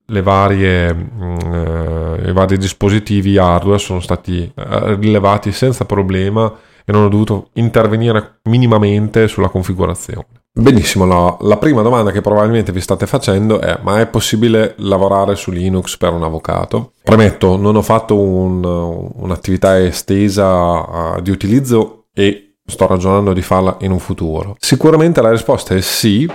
le 0.05 0.21
varie, 0.21 0.93
mm, 0.93 2.25
i 2.25 2.31
vari 2.31 2.57
dispositivi 2.57 3.37
hardware 3.37 3.79
sono 3.79 3.99
stati 3.99 4.51
eh, 4.55 4.95
rilevati 4.95 5.51
senza 5.51 5.85
problema 5.85 6.51
e 6.85 6.91
non 6.91 7.03
ho 7.03 7.09
dovuto 7.09 7.49
intervenire 7.53 8.39
minimamente 8.43 9.27
sulla 9.27 9.49
configurazione. 9.49 10.38
Benissimo, 10.59 11.05
la, 11.05 11.37
la, 11.41 11.57
prima 11.57 11.81
domanda 11.81 12.11
che 12.11 12.21
probabilmente 12.21 12.71
vi 12.71 12.81
state 12.81 13.07
facendo 13.07 13.59
è 13.59 13.79
ma 13.81 13.99
è 13.99 14.07
possibile 14.07 14.75
lavorare 14.77 15.35
su 15.35 15.51
Linux 15.51 15.97
per 15.97 16.11
un 16.11 16.23
avvocato? 16.23 16.93
Premetto, 17.01 17.55
non 17.55 17.75
ho 17.75 17.81
fatto 17.81 18.19
un, 18.19 18.63
un'attività 18.63 19.81
estesa 19.83 21.17
di 21.21 21.31
utilizzo 21.31 22.07
e 22.13 22.55
sto 22.65 22.87
ragionando 22.87 23.33
di 23.33 23.41
farla 23.41 23.77
in 23.81 23.91
un 23.91 23.99
futuro. 23.99 24.55
Sicuramente 24.59 25.21
la 25.21 25.31
risposta 25.31 25.75
è 25.75 25.81
sì, 25.81 26.29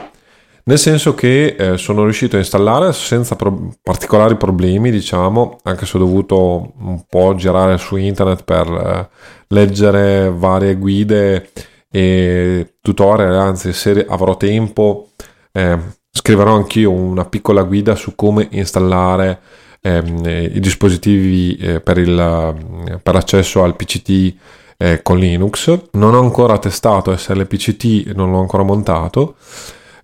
nel 0.66 0.78
senso 0.78 1.14
che 1.14 1.56
eh, 1.58 1.76
sono 1.76 2.04
riuscito 2.04 2.36
a 2.36 2.38
installare 2.38 2.92
senza 2.92 3.36
pro- 3.36 3.74
particolari 3.82 4.36
problemi, 4.36 4.90
diciamo, 4.90 5.58
anche 5.62 5.84
se 5.84 5.96
ho 5.96 6.00
dovuto 6.00 6.72
un 6.78 7.04
po' 7.06 7.34
girare 7.34 7.76
su 7.76 7.96
internet 7.96 8.44
per 8.44 8.66
eh, 8.66 9.08
leggere 9.48 10.32
varie 10.34 10.74
guide 10.76 11.48
e 11.96 12.74
tutorial, 12.80 13.36
anzi 13.36 13.72
se 13.72 14.04
avrò 14.08 14.36
tempo 14.36 15.10
eh, 15.52 15.78
scriverò 16.10 16.52
anch'io 16.52 16.90
una 16.90 17.24
piccola 17.24 17.62
guida 17.62 17.94
su 17.94 18.16
come 18.16 18.48
installare 18.50 19.38
ehm, 19.80 20.22
i 20.26 20.58
dispositivi 20.58 21.54
eh, 21.54 21.80
per, 21.80 21.98
il, 21.98 22.98
per 23.00 23.14
l'accesso 23.14 23.62
al 23.62 23.76
PCT 23.76 24.34
eh, 24.76 25.02
con 25.02 25.18
Linux. 25.18 25.82
Non 25.92 26.14
ho 26.14 26.20
ancora 26.20 26.58
testato 26.58 27.16
SLPCT, 27.16 28.12
non 28.16 28.32
l'ho 28.32 28.40
ancora 28.40 28.64
montato. 28.64 29.36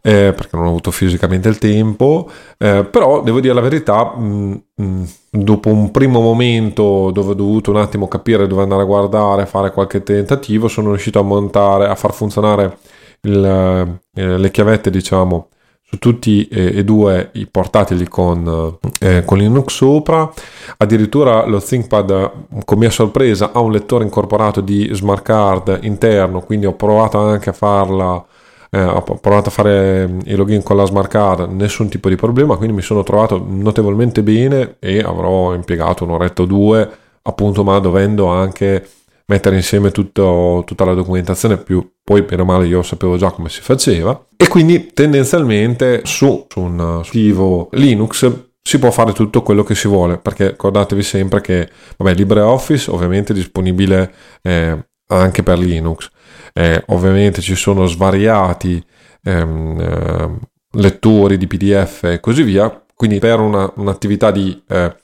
Eh, 0.03 0.33
perché 0.35 0.57
non 0.57 0.65
ho 0.65 0.69
avuto 0.69 0.91
fisicamente 0.91 1.49
il 1.51 1.59
tempo, 1.59 2.31
eh, 2.57 2.85
però 2.91 3.23
devo 3.23 3.39
dire 3.41 3.53
la 3.53 3.61
verità, 3.61 4.17
mh, 4.17 4.63
mh, 4.75 5.03
dopo 5.31 5.69
un 5.69 5.91
primo 5.91 6.21
momento 6.21 7.11
dove 7.13 7.33
ho 7.33 7.35
dovuto 7.35 7.71
un 7.71 7.77
attimo 7.77 8.09
capire 8.09 8.47
dove 8.47 8.63
andare 8.63 8.81
a 8.83 8.87
guardare, 8.87 9.45
fare 9.45 9.73
qualche 9.73 10.03
tentativo, 10.03 10.69
sono 10.69 10.89
riuscito 10.89 11.19
a 11.19 11.23
montare, 11.23 11.87
a 11.87 11.95
far 11.95 12.15
funzionare 12.15 12.79
il, 13.23 13.45
eh, 14.15 14.39
le 14.39 14.51
chiavette, 14.51 14.91
diciamo, 14.91 15.49
su 15.91 15.99
tutti 15.99 16.47
e, 16.47 16.85
due 16.85 17.31
i 17.35 17.47
portatili 17.47 18.07
con, 18.09 18.79
eh, 19.01 19.25
con, 19.25 19.39
Linux 19.39 19.75
sopra. 19.75 20.31
Addirittura 20.77 21.45
lo 21.47 21.61
ThinkPad, 21.61 22.31
con 22.65 22.79
mia 22.79 22.91
sorpresa, 22.91 23.51
ha 23.53 23.59
un 23.59 23.73
lettore 23.73 24.05
incorporato 24.05 24.61
di 24.61 24.89
smart 24.93 25.23
card 25.23 25.81
interno, 25.83 26.41
quindi 26.41 26.67
ho 26.67 26.75
provato 26.75 27.19
anche 27.19 27.51
a 27.51 27.53
farla 27.53 28.25
eh, 28.71 28.83
ho 28.83 29.03
provato 29.03 29.49
a 29.49 29.53
fare 29.53 30.07
mm, 30.07 30.21
il 30.25 30.37
login 30.37 30.63
con 30.63 30.77
la 30.77 30.85
smart 30.85 31.11
card, 31.11 31.51
nessun 31.51 31.89
tipo 31.89 32.09
di 32.09 32.17
problema, 32.17 32.57
quindi 32.57 32.75
mi 32.75 32.83
sono 32.83 33.03
trovato 33.03 33.45
notevolmente 33.47 34.23
bene 34.23 34.77
e 34.79 35.01
avrò 35.01 35.55
impiegato 35.55 36.05
un'oretta 36.05 36.43
o 36.43 36.47
due, 36.47 36.91
appunto, 37.23 37.65
ma 37.65 37.79
dovendo 37.79 38.27
anche 38.29 38.89
mettere 39.27 39.57
insieme 39.57 39.91
tutto, 39.91 40.63
tutta 40.67 40.85
la 40.85 40.95
documentazione, 40.95 41.57
più 41.57 41.89
poi 42.03 42.25
meno 42.29 42.45
male 42.45 42.67
io 42.67 42.83
sapevo 42.83 43.17
già 43.17 43.31
come 43.31 43.49
si 43.49 43.61
faceva, 43.61 44.27
e 44.37 44.49
quindi 44.49 44.93
tendenzialmente 44.93 46.03
su, 46.05 46.47
su 46.49 46.61
un 46.61 46.81
archivo 46.81 47.69
Linux 47.73 48.49
si 48.63 48.79
può 48.79 48.91
fare 48.91 49.13
tutto 49.13 49.43
quello 49.43 49.63
che 49.63 49.75
si 49.75 49.89
vuole, 49.89 50.19
perché 50.19 50.51
ricordatevi 50.51 51.03
sempre 51.03 51.41
che, 51.41 51.69
vabbè, 51.97 52.15
LibreOffice 52.15 52.91
ovviamente 52.91 53.33
è 53.33 53.37
disponibile 53.37 54.13
eh, 54.43 54.77
anche 55.09 55.43
per 55.43 55.59
Linux, 55.59 56.09
eh, 56.61 56.85
ovviamente 56.89 57.41
ci 57.41 57.55
sono 57.55 57.87
svariati 57.87 58.85
ehm, 59.23 59.81
eh, 59.81 60.39
lettori 60.73 61.39
di 61.39 61.47
PDF 61.47 62.05
e 62.05 62.21
così 62.21 62.43
via, 62.43 62.85
quindi 62.95 63.19
per 63.19 63.41
una, 63.41 63.73
un'attività 63.77 64.31
di 64.31 64.63
eh, 64.69 64.95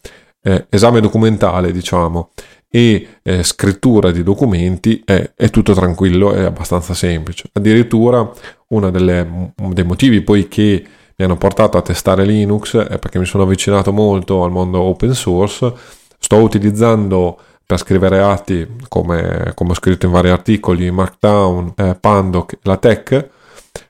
eh, 0.42 0.66
esame 0.68 1.00
documentale, 1.00 1.72
diciamo, 1.72 2.32
e 2.68 3.20
eh, 3.22 3.42
scrittura 3.42 4.10
di 4.10 4.22
documenti 4.22 5.00
è, 5.02 5.32
è, 5.34 5.48
tutto 5.48 5.72
tranquillo, 5.72 6.34
è 6.34 6.42
abbastanza 6.42 6.92
semplice. 6.92 7.48
Addirittura 7.54 8.30
uno 8.68 8.90
dei 8.90 9.84
motivi 9.84 10.20
poi 10.20 10.48
che 10.48 10.84
mi 11.16 11.24
hanno 11.24 11.38
portato 11.38 11.78
a 11.78 11.82
testare 11.82 12.26
Linux 12.26 12.76
è 12.76 12.98
perché 12.98 13.18
mi 13.18 13.24
sono 13.24 13.44
avvicinato 13.44 13.94
molto 13.94 14.44
al 14.44 14.50
mondo 14.50 14.80
open 14.82 15.14
source, 15.14 15.72
sto 16.18 16.36
utilizzando 16.36 17.38
per 17.66 17.78
scrivere 17.78 18.20
atti, 18.20 18.66
come, 18.88 19.52
come 19.54 19.70
ho 19.70 19.74
scritto 19.74 20.06
in 20.06 20.12
vari 20.12 20.30
articoli, 20.30 20.90
Markdown, 20.90 21.72
eh, 21.76 21.96
Pandoc, 21.98 22.58
la 22.62 22.76
Tech, 22.76 23.30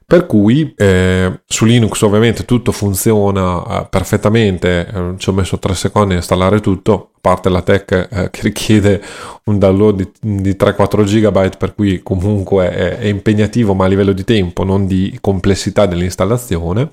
per 0.08 0.26
cui 0.26 0.72
eh, 0.76 1.40
su 1.46 1.64
Linux 1.64 2.00
ovviamente 2.02 2.44
tutto 2.44 2.70
funziona 2.70 3.80
eh, 3.80 3.86
perfettamente, 3.90 4.86
eh, 4.86 5.14
ci 5.16 5.28
ho 5.28 5.32
messo 5.32 5.58
3 5.58 5.74
secondi 5.74 6.14
a 6.14 6.18
installare 6.18 6.60
tutto, 6.60 7.10
a 7.16 7.18
parte 7.20 7.48
la 7.48 7.60
tech 7.60 8.08
eh, 8.08 8.30
che 8.30 8.42
richiede 8.42 9.02
un 9.46 9.58
download 9.58 9.96
di, 9.96 10.42
di 10.42 10.50
3-4 10.52 11.02
GB, 11.02 11.56
per 11.56 11.74
cui 11.74 12.04
comunque 12.04 12.70
è, 12.70 12.98
è, 12.98 13.06
impegnativo 13.06 13.74
ma 13.74 13.86
a 13.86 13.88
livello 13.88 14.12
di 14.12 14.22
tempo, 14.22 14.62
non 14.62 14.86
di 14.86 15.18
complessità 15.20 15.86
dell'installazione. 15.86 16.92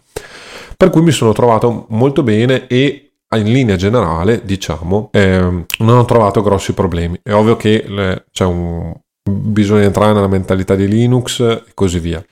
Per 0.75 0.89
cui 0.89 1.03
mi 1.03 1.11
sono 1.11 1.33
trovato 1.33 1.85
molto 1.89 2.23
bene 2.23 2.65
e 2.65 3.12
in 3.35 3.51
linea 3.51 3.75
generale, 3.75 4.41
diciamo, 4.43 5.09
ehm, 5.11 5.65
non 5.79 5.97
ho 5.97 6.05
trovato 6.05 6.41
grossi 6.41 6.73
problemi. 6.73 7.19
È 7.21 7.33
ovvio 7.33 7.55
che 7.55 7.85
eh, 7.87 8.25
c'è 8.31 8.45
un, 8.45 8.93
bisogna 9.29 9.83
entrare 9.83 10.13
nella 10.13 10.27
mentalità 10.27 10.75
di 10.75 10.87
Linux 10.87 11.39
e 11.39 11.63
così 11.73 11.99
via. 11.99 12.23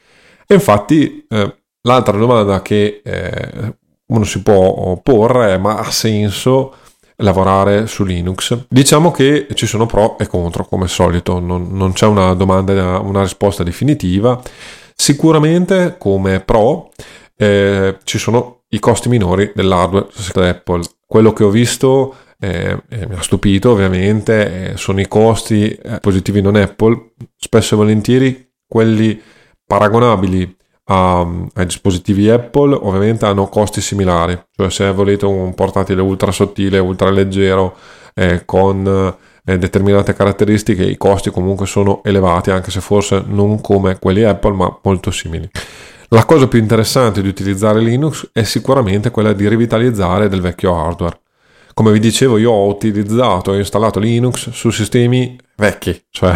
E 0.48 0.53
infatti 0.53 1.25
eh, 1.29 1.55
l'altra 1.84 2.17
domanda 2.17 2.62
che 2.62 3.01
eh, 3.03 3.75
uno 4.08 4.24
si 4.25 4.41
può 4.41 5.00
porre 5.01 5.53
è 5.53 5.58
ma 5.58 5.77
ha 5.77 5.89
senso 5.89 6.75
lavorare 7.17 7.88
su 7.88 8.03
Linux? 8.03 8.65
Diciamo 8.67 9.12
che 9.12 9.48
ci 9.53 9.65
sono 9.65 9.86
pro 9.86 10.17
e 10.17 10.27
contro 10.27 10.65
come 10.65 10.84
al 10.84 10.89
solito, 10.89 11.39
non, 11.39 11.70
non 11.72 11.93
c'è 11.93 12.05
una 12.05 12.34
domanda, 12.34 13.00
una 13.00 13.22
risposta 13.22 13.63
definitiva. 13.63 14.41
Sicuramente 14.96 15.96
come 15.98 16.41
pro 16.41 16.91
eh, 17.38 17.98
ci 18.03 18.17
sono 18.17 18.61
i 18.74 18.80
costi 18.80 19.10
minori 19.10 19.51
dell'hardware 19.54 20.08
Apple. 20.50 20.84
Quello 21.06 21.34
che 21.34 21.44
ho 21.44 21.50
visto 21.50 22.16
eh, 22.40 22.82
eh, 22.90 23.08
mi 23.08 23.16
ha 23.16 23.22
stupito 23.22 23.72
ovviamente 23.72 24.72
eh, 24.72 24.78
sono 24.78 25.00
i 25.00 25.08
costi 25.08 25.70
eh, 25.70 26.00
positivi 26.00 26.42
non 26.42 26.56
Apple, 26.56 27.12
spesso 27.38 27.75
e 27.75 27.78
volentieri 27.78 28.50
quelli 28.68 29.22
paragonabili 29.66 30.58
a, 30.86 31.20
ai 31.20 31.66
dispositivi 31.66 32.30
Apple 32.30 32.74
ovviamente 32.74 33.25
hanno 33.25 33.48
costi 33.48 33.82
similari, 33.82 34.42
cioè 34.56 34.70
se 34.70 34.92
volete 34.92 35.25
un 35.25 35.54
portatile 35.54 36.01
ultra 36.01 36.32
sottile, 36.32 36.80
ultra 36.80 37.10
leggero 37.10 37.75
eh, 38.13 38.44
con 38.46 39.16
eh, 39.44 39.58
determinate 39.58 40.13
caratteristiche 40.13 40.84
i 40.84 40.98
costi 40.98 41.30
comunque 41.30 41.66
sono 41.66 42.01
elevati 42.04 42.51
anche 42.51 42.72
se 42.72 42.82
forse 42.82 43.24
non 43.25 43.60
come 43.62 44.00
quelli 44.00 44.24
Apple 44.24 44.54
ma 44.54 44.80
molto 44.82 45.12
simili. 45.12 45.50
La 46.13 46.25
cosa 46.25 46.50
più 46.50 46.60
interessante 46.60 47.22
di 47.22 47.30
utilizzare 47.30 47.80
Linux 47.80 48.32
è 48.34 48.44
sicuramente 48.44 49.12
quella 49.12 49.32
di 49.32 49.48
rivitalizzare 49.48 50.27
del 50.27 50.41
vecchio 50.41 50.75
hardware. 50.75 51.22
Come 51.74 51.94
vi 51.94 52.00
dicevo, 52.00 52.38
io 52.38 52.51
ho 52.51 52.68
utilizzato 52.68 53.53
e 53.53 53.60
installato 53.60 53.98
Linux 53.98 54.50
su 54.50 54.72
sistemi 54.72 55.39
vecchi, 55.56 56.08
cioè 56.10 56.36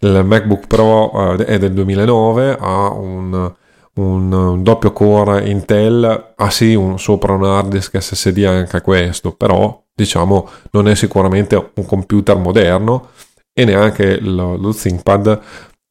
il 0.00 0.24
MacBook 0.24 0.66
Pro 0.66 1.36
eh, 1.36 1.44
è 1.44 1.58
del 1.60 1.72
2009, 1.72 2.56
ha 2.58 2.90
un, 2.90 3.52
un, 3.94 4.32
un 4.32 4.62
doppio 4.64 4.92
core 4.92 5.48
Intel, 5.48 6.32
ha 6.34 6.50
sì 6.50 6.74
un, 6.74 6.98
sopra 6.98 7.34
un 7.34 7.44
hard 7.44 7.70
disk 7.70 7.96
SSD 7.96 8.42
anche 8.42 8.80
questo, 8.80 9.30
però 9.30 9.84
diciamo 9.94 10.48
non 10.72 10.88
è 10.88 10.96
sicuramente 10.96 11.54
un 11.54 11.86
computer 11.86 12.38
moderno 12.38 13.10
e 13.52 13.64
neanche 13.64 14.18
lo, 14.20 14.56
lo 14.56 14.74
ThinkPad 14.74 15.40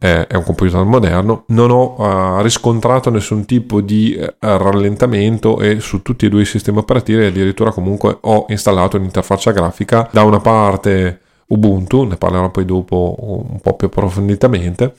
è 0.02 0.34
un 0.34 0.44
computer 0.44 0.84
moderno, 0.84 1.44
non 1.50 1.70
ho 1.70 1.96
uh, 1.96 2.42
riscontrato 2.42 3.12
nessun 3.12 3.46
tipo 3.46 3.82
di 3.82 4.18
uh, 4.20 4.34
rallentamento 4.40 5.60
e 5.60 5.80
su 5.80 6.02
tutti 6.02 6.26
e 6.26 6.30
due 6.30 6.42
i 6.42 6.46
sistemi 6.46 6.80
operativi 6.80 7.24
addirittura 7.24 7.72
comunque 7.72 8.18
ho 8.22 8.46
installato 8.50 8.98
un'interfaccia 8.98 9.52
grafica 9.52 10.10
da 10.12 10.24
una 10.24 10.40
parte 10.40 11.20
Ubuntu, 11.52 12.04
ne 12.04 12.16
parlerò 12.16 12.50
poi 12.50 12.66
dopo 12.66 13.16
un 13.52 13.60
po' 13.60 13.76
più 13.76 13.88
approfonditamente, 13.88 14.96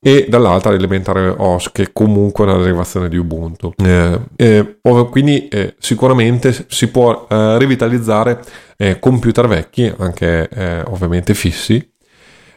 e 0.00 0.26
dall'altra 0.28 0.72
Elementary 0.72 1.34
OS 1.36 1.70
che 1.72 1.90
comunque 1.92 2.46
è 2.46 2.48
una 2.48 2.58
derivazione 2.58 3.08
di 3.08 3.16
Ubuntu. 3.16 3.74
Eh, 3.76 4.18
eh, 4.36 4.78
quindi 5.10 5.48
eh, 5.48 5.74
sicuramente 5.78 6.66
si 6.68 6.88
può 6.88 7.26
eh, 7.28 7.58
rivitalizzare 7.58 8.40
computer 9.00 9.48
vecchi, 9.48 9.92
anche 9.98 10.48
ovviamente 10.86 11.34
fissi, 11.34 11.84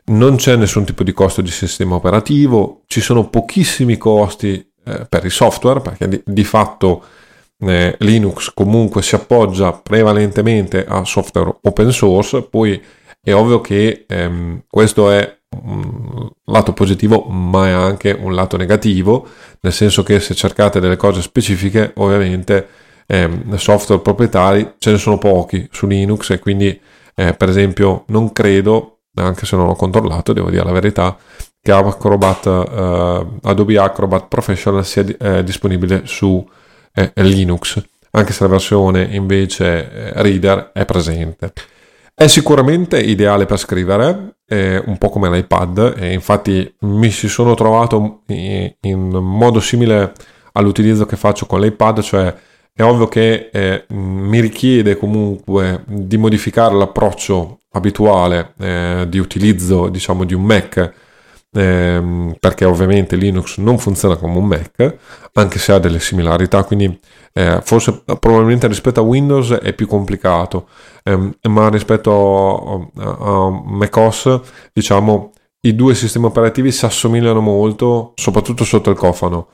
non 0.05 0.35
c'è 0.35 0.55
nessun 0.55 0.85
tipo 0.85 1.03
di 1.03 1.13
costo 1.13 1.41
di 1.41 1.51
sistema 1.51 1.95
operativo, 1.95 2.81
ci 2.87 3.01
sono 3.01 3.29
pochissimi 3.29 3.97
costi 3.97 4.71
eh, 4.85 5.05
per 5.07 5.25
il 5.25 5.31
software, 5.31 5.81
perché 5.81 6.07
di, 6.07 6.21
di 6.25 6.43
fatto 6.43 7.03
eh, 7.59 7.95
Linux 7.99 8.51
comunque 8.53 9.01
si 9.01 9.15
appoggia 9.15 9.71
prevalentemente 9.73 10.85
a 10.85 11.05
software 11.05 11.57
open 11.61 11.91
source, 11.91 12.41
poi 12.43 12.81
è 13.21 13.33
ovvio 13.33 13.61
che 13.61 14.05
ehm, 14.07 14.63
questo 14.67 15.11
è 15.11 15.39
un 15.63 16.29
lato 16.45 16.73
positivo, 16.73 17.25
ma 17.25 17.67
è 17.67 17.71
anche 17.71 18.11
un 18.11 18.33
lato 18.33 18.57
negativo, 18.57 19.27
nel 19.61 19.73
senso 19.73 20.01
che 20.01 20.19
se 20.19 20.33
cercate 20.33 20.79
delle 20.79 20.97
cose 20.97 21.21
specifiche, 21.21 21.91
ovviamente 21.97 22.67
ehm, 23.05 23.55
software 23.55 24.01
proprietari 24.01 24.73
ce 24.79 24.91
ne 24.91 24.97
sono 24.97 25.17
pochi 25.17 25.67
su 25.71 25.85
Linux 25.85 26.31
e 26.31 26.39
quindi 26.39 26.79
eh, 27.13 27.33
per 27.33 27.49
esempio 27.49 28.05
non 28.07 28.31
credo 28.31 29.00
anche 29.15 29.45
se 29.45 29.55
non 29.55 29.67
ho 29.67 29.75
controllato, 29.75 30.33
devo 30.33 30.49
dire 30.49 30.63
la 30.63 30.71
verità, 30.71 31.17
che 31.61 31.71
Acrobat, 31.71 32.45
eh, 32.45 33.27
Adobe 33.43 33.77
Acrobat 33.77 34.27
Professional 34.27 34.85
sia 34.85 35.05
eh, 35.19 35.43
disponibile 35.43 36.03
su 36.05 36.47
eh, 36.93 37.11
Linux, 37.15 37.81
anche 38.11 38.33
se 38.33 38.43
la 38.43 38.49
versione 38.49 39.03
invece 39.11 40.13
eh, 40.13 40.21
Reader 40.21 40.71
è 40.73 40.85
presente. 40.85 41.53
È 42.13 42.27
sicuramente 42.27 42.99
ideale 42.99 43.45
per 43.45 43.57
scrivere, 43.57 44.35
un 44.51 44.97
po' 44.99 45.09
come 45.09 45.29
l'iPad, 45.31 45.95
e 45.97 46.11
infatti 46.11 46.71
mi 46.81 47.09
si 47.09 47.27
sono 47.29 47.55
trovato 47.55 48.23
in, 48.27 48.71
in 48.81 49.09
modo 49.09 49.59
simile 49.61 50.11
all'utilizzo 50.51 51.05
che 51.05 51.15
faccio 51.15 51.45
con 51.45 51.61
l'iPad, 51.61 52.01
cioè 52.01 52.35
è 52.81 52.83
ovvio 52.83 53.07
che 53.07 53.49
eh, 53.51 53.85
mi 53.89 54.39
richiede 54.39 54.97
comunque 54.97 55.83
di 55.85 56.17
modificare 56.17 56.75
l'approccio 56.75 57.59
abituale 57.71 58.53
eh, 58.59 59.05
di 59.07 59.19
utilizzo 59.19 59.87
diciamo 59.87 60.25
di 60.25 60.33
un 60.33 60.43
Mac 60.43 60.93
eh, 61.53 62.35
perché 62.39 62.65
ovviamente 62.65 63.15
Linux 63.15 63.57
non 63.57 63.77
funziona 63.77 64.15
come 64.15 64.37
un 64.37 64.45
Mac 64.45 64.97
anche 65.33 65.59
se 65.59 65.71
ha 65.73 65.79
delle 65.79 65.99
similarità 65.99 66.63
quindi 66.63 66.99
eh, 67.33 67.59
forse 67.63 68.03
probabilmente 68.19 68.67
rispetto 68.67 68.99
a 68.99 69.03
Windows 69.03 69.51
è 69.51 69.73
più 69.73 69.87
complicato. 69.87 70.67
Ehm, 71.03 71.33
ma 71.49 71.69
rispetto 71.69 72.91
a, 72.95 73.03
a, 73.03 73.17
a 73.19 73.49
macOS 73.49 74.39
diciamo 74.73 75.31
i 75.61 75.75
due 75.75 75.95
sistemi 75.95 76.25
operativi 76.25 76.71
si 76.71 76.85
assomigliano 76.85 77.39
molto 77.41 78.13
soprattutto 78.15 78.63
sotto 78.63 78.89
il 78.89 78.97
cofano 78.97 79.47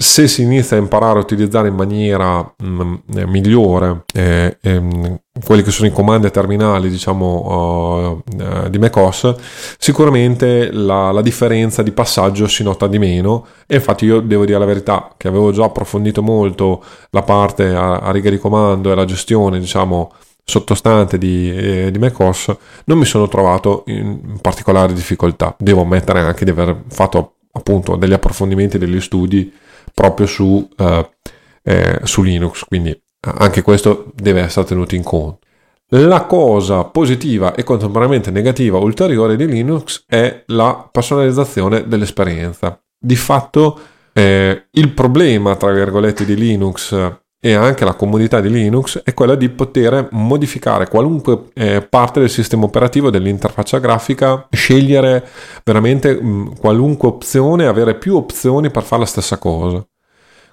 se 0.00 0.28
si 0.28 0.42
inizia 0.42 0.76
a 0.76 0.80
imparare 0.80 1.18
a 1.18 1.22
utilizzare 1.22 1.66
in 1.66 1.74
maniera 1.74 2.40
mh, 2.40 2.66
mm, 2.66 2.94
eh, 3.16 3.26
migliore 3.26 4.04
eh, 4.14 4.56
eh, 4.60 5.20
quelli 5.44 5.62
che 5.62 5.72
sono 5.72 5.88
i 5.88 5.92
comandi 5.92 6.30
terminali 6.30 6.88
diciamo 6.88 8.22
uh, 8.24 8.68
di 8.68 8.78
macOS 8.78 9.34
sicuramente 9.76 10.70
la, 10.70 11.10
la, 11.10 11.20
differenza 11.20 11.82
di 11.82 11.90
passaggio 11.90 12.46
si 12.46 12.62
nota 12.62 12.86
di 12.86 13.00
meno. 13.00 13.46
E 13.66 13.76
infatti 13.76 14.04
io 14.04 14.20
devo 14.20 14.44
dire 14.44 14.58
la 14.58 14.64
verità 14.64 15.14
che 15.16 15.26
avevo 15.26 15.50
già 15.50 15.64
approfondito 15.64 16.22
molto 16.22 16.84
la 17.10 17.22
parte 17.22 17.66
a, 17.66 17.96
a 17.98 18.12
riga 18.12 18.30
di 18.30 18.38
comando 18.38 18.92
e 18.92 18.94
la 18.94 19.04
gestione 19.04 19.58
diciamo 19.58 20.12
sottostante 20.44 21.18
di, 21.18 21.52
eh, 21.52 21.90
di 21.90 21.98
macOS 21.98 22.56
non 22.84 22.98
mi 22.98 23.04
sono 23.04 23.26
trovato 23.26 23.82
in 23.88 24.38
particolari 24.40 24.92
difficoltà. 24.92 25.56
Devo 25.58 25.82
ammettere 25.82 26.20
anche 26.20 26.44
di 26.44 26.52
aver 26.52 26.84
fatto 26.88 27.32
appunto 27.50 27.96
degli 27.96 28.12
approfondimenti 28.12 28.78
degli 28.78 29.00
studi 29.00 29.52
proprio 29.98 30.28
su, 30.28 30.68
uh, 30.76 31.08
eh, 31.64 32.00
su 32.04 32.22
Linux, 32.22 32.62
quindi 32.64 32.90
eh, 32.90 33.00
anche 33.20 33.62
questo 33.62 34.12
deve 34.14 34.42
essere 34.42 34.64
tenuto 34.64 34.94
in 34.94 35.02
conto. 35.02 35.40
La 35.88 36.24
cosa 36.24 36.84
positiva 36.84 37.52
e 37.56 37.64
contemporaneamente 37.64 38.30
negativa 38.30 38.78
ulteriore 38.78 39.34
di 39.34 39.46
Linux 39.46 40.04
è 40.06 40.44
la 40.46 40.88
personalizzazione 40.88 41.88
dell'esperienza. 41.88 42.80
Di 42.96 43.16
fatto 43.16 43.80
eh, 44.12 44.66
il 44.70 44.92
problema, 44.92 45.56
tra 45.56 45.72
virgolette, 45.72 46.24
di 46.24 46.36
Linux 46.36 46.94
e 47.40 47.54
anche 47.54 47.84
la 47.84 47.94
comodità 47.94 48.40
di 48.40 48.50
Linux 48.50 49.00
è 49.04 49.14
quella 49.14 49.36
di 49.36 49.48
poter 49.48 50.08
modificare 50.10 50.88
qualunque 50.88 51.44
eh, 51.54 51.82
parte 51.82 52.18
del 52.18 52.30
sistema 52.30 52.64
operativo 52.64 53.10
dell'interfaccia 53.10 53.78
grafica, 53.78 54.48
scegliere 54.50 55.24
veramente 55.62 56.20
mh, 56.20 56.58
qualunque 56.58 57.08
opzione, 57.08 57.66
avere 57.66 57.94
più 57.94 58.16
opzioni 58.16 58.70
per 58.70 58.82
fare 58.82 59.02
la 59.02 59.06
stessa 59.06 59.38
cosa. 59.38 59.86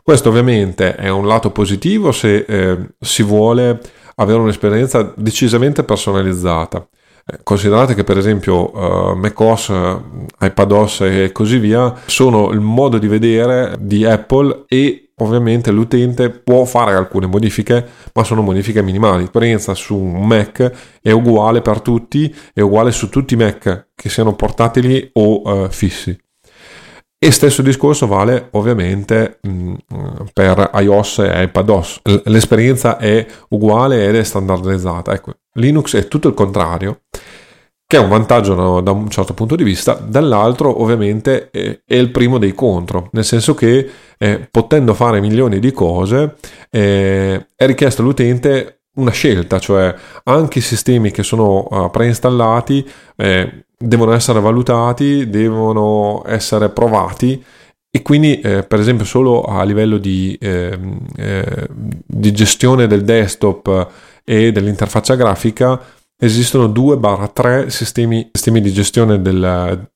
Questo 0.04 0.30
ovviamente 0.30 0.96
è 0.96 1.10
un 1.10 1.26
lato 1.26 1.50
positivo 1.50 2.12
se 2.12 2.46
eh, 2.48 2.78
si 3.00 3.24
vuole 3.24 3.82
avere 4.16 4.40
un'esperienza 4.40 5.12
decisamente 5.16 5.84
personalizzata. 5.84 6.88
Eh, 7.26 7.40
considerate 7.42 7.96
che 7.96 8.04
per 8.04 8.20
esempio 8.20 8.72
uh, 8.78 9.16
macOS, 9.16 9.74
iPadOS 10.40 11.02
e 11.02 11.32
così 11.32 11.58
via 11.58 11.92
sono 12.06 12.52
il 12.52 12.60
modo 12.60 13.00
di 13.00 13.08
vedere 13.08 13.76
di 13.80 14.06
Apple 14.06 14.66
e 14.68 15.05
ovviamente 15.22 15.72
l'utente 15.72 16.30
può 16.30 16.66
fare 16.66 16.94
alcune 16.94 17.28
modifiche, 17.28 17.86
ma 18.14 18.24
sono 18.24 18.42
modifiche 18.42 18.82
minimali. 18.82 19.22
L'esperienza 19.22 19.74
su 19.74 19.96
un 19.96 20.26
Mac 20.26 20.72
è 21.02 21.12
uguale 21.12 21.62
per 21.62 21.82
tutti, 21.82 22.34
è 22.54 22.62
uguale 22.62 22.92
su 22.92 23.10
tutti 23.10 23.36
i 23.36 23.38
Mac 23.38 23.90
che 23.96 24.10
siano 24.10 24.36
portatili 24.36 25.10
o 25.14 25.42
uh, 25.42 25.70
fissi. 25.70 26.18
E 27.18 27.32
stesso 27.32 27.62
discorso 27.62 28.08
vale 28.08 28.50
ovviamente 28.52 29.40
mh, 29.42 29.50
mm, 29.50 29.76
per 30.34 30.70
iOS 30.76 31.20
e 31.20 31.44
iPadOS. 31.44 32.02
L'esperienza 32.26 32.98
è 32.98 33.26
uguale 33.50 34.06
ed 34.08 34.16
è 34.16 34.24
standardizzata. 34.24 35.14
Ecco, 35.14 35.34
Linux 35.54 35.96
è 35.96 36.08
tutto 36.08 36.28
il 36.28 36.34
contrario, 36.34 37.02
che 37.88 37.98
è 37.98 38.00
un 38.00 38.10
vantaggio 38.10 38.56
no, 38.56 38.82
da 38.82 38.92
un 38.92 39.10
certo 39.10 39.34
punto 39.34 39.56
di 39.56 39.64
vista, 39.64 39.94
dall'altro 39.94 40.82
ovviamente 40.82 41.50
è, 41.52 41.82
è 41.86 41.96
il 41.96 42.10
primo 42.10 42.38
dei 42.38 42.54
contro, 42.54 43.10
nel 43.12 43.26
senso 43.26 43.54
che 43.54 43.90
eh, 44.18 44.48
potendo 44.50 44.94
fare 44.94 45.22
milioni 45.22 45.60
di 45.60 45.72
cose 45.72 46.36
eh, 46.72 47.48
è 47.56 47.66
richiesto 47.66 48.02
all'utente 48.02 48.82
una 48.96 49.12
scelta, 49.12 49.60
cioè 49.60 49.94
anche 50.24 50.60
i 50.60 50.62
sistemi 50.62 51.12
che 51.12 51.22
sono 51.22 51.68
uh, 51.70 51.90
preinstallati 51.92 52.90
eh, 53.18 53.66
devono 53.78 54.14
essere 54.14 54.40
valutati, 54.40 55.30
devono 55.30 56.24
essere 56.26 56.70
provati 56.70 57.44
e 57.96 58.02
quindi 58.02 58.40
eh, 58.42 58.64
per 58.64 58.80
esempio 58.80 59.06
solo 59.06 59.44
a 59.44 59.64
livello 59.64 59.98
di, 59.98 60.38
eh, 60.40 60.78
eh, 61.18 61.68
di, 62.06 62.32
gestione 62.34 62.88
del 62.88 63.04
desktop 63.04 63.90
e 64.24 64.52
dell'interfaccia 64.52 65.16
grafica 65.16 65.82
esistono 66.18 66.68
2-3 66.68 67.68
sistemi, 67.68 68.30
sistemi 68.32 68.62
di 68.62 68.72
gestione 68.72 69.22
del, 69.22 69.90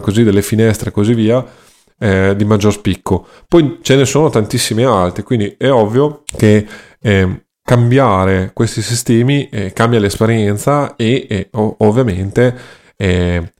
così, 0.00 0.22
delle 0.22 0.42
finestre 0.42 0.90
e 0.90 0.92
così 0.92 1.14
via 1.14 1.44
eh, 1.98 2.34
di 2.36 2.44
maggior 2.44 2.72
spicco. 2.72 3.26
Poi 3.48 3.78
ce 3.82 3.96
ne 3.96 4.04
sono 4.04 4.30
tantissime 4.30 4.84
altre, 4.84 5.22
quindi 5.22 5.54
è 5.58 5.70
ovvio 5.70 6.22
che 6.36 6.66
eh, 7.00 7.44
cambiare 7.62 8.50
questi 8.52 8.82
sistemi 8.82 9.48
eh, 9.48 9.72
cambia 9.72 9.98
l'esperienza 9.98 10.96
e, 10.96 11.26
e 11.28 11.48
o, 11.52 11.76
ovviamente 11.78 12.54
eh, 12.96 13.52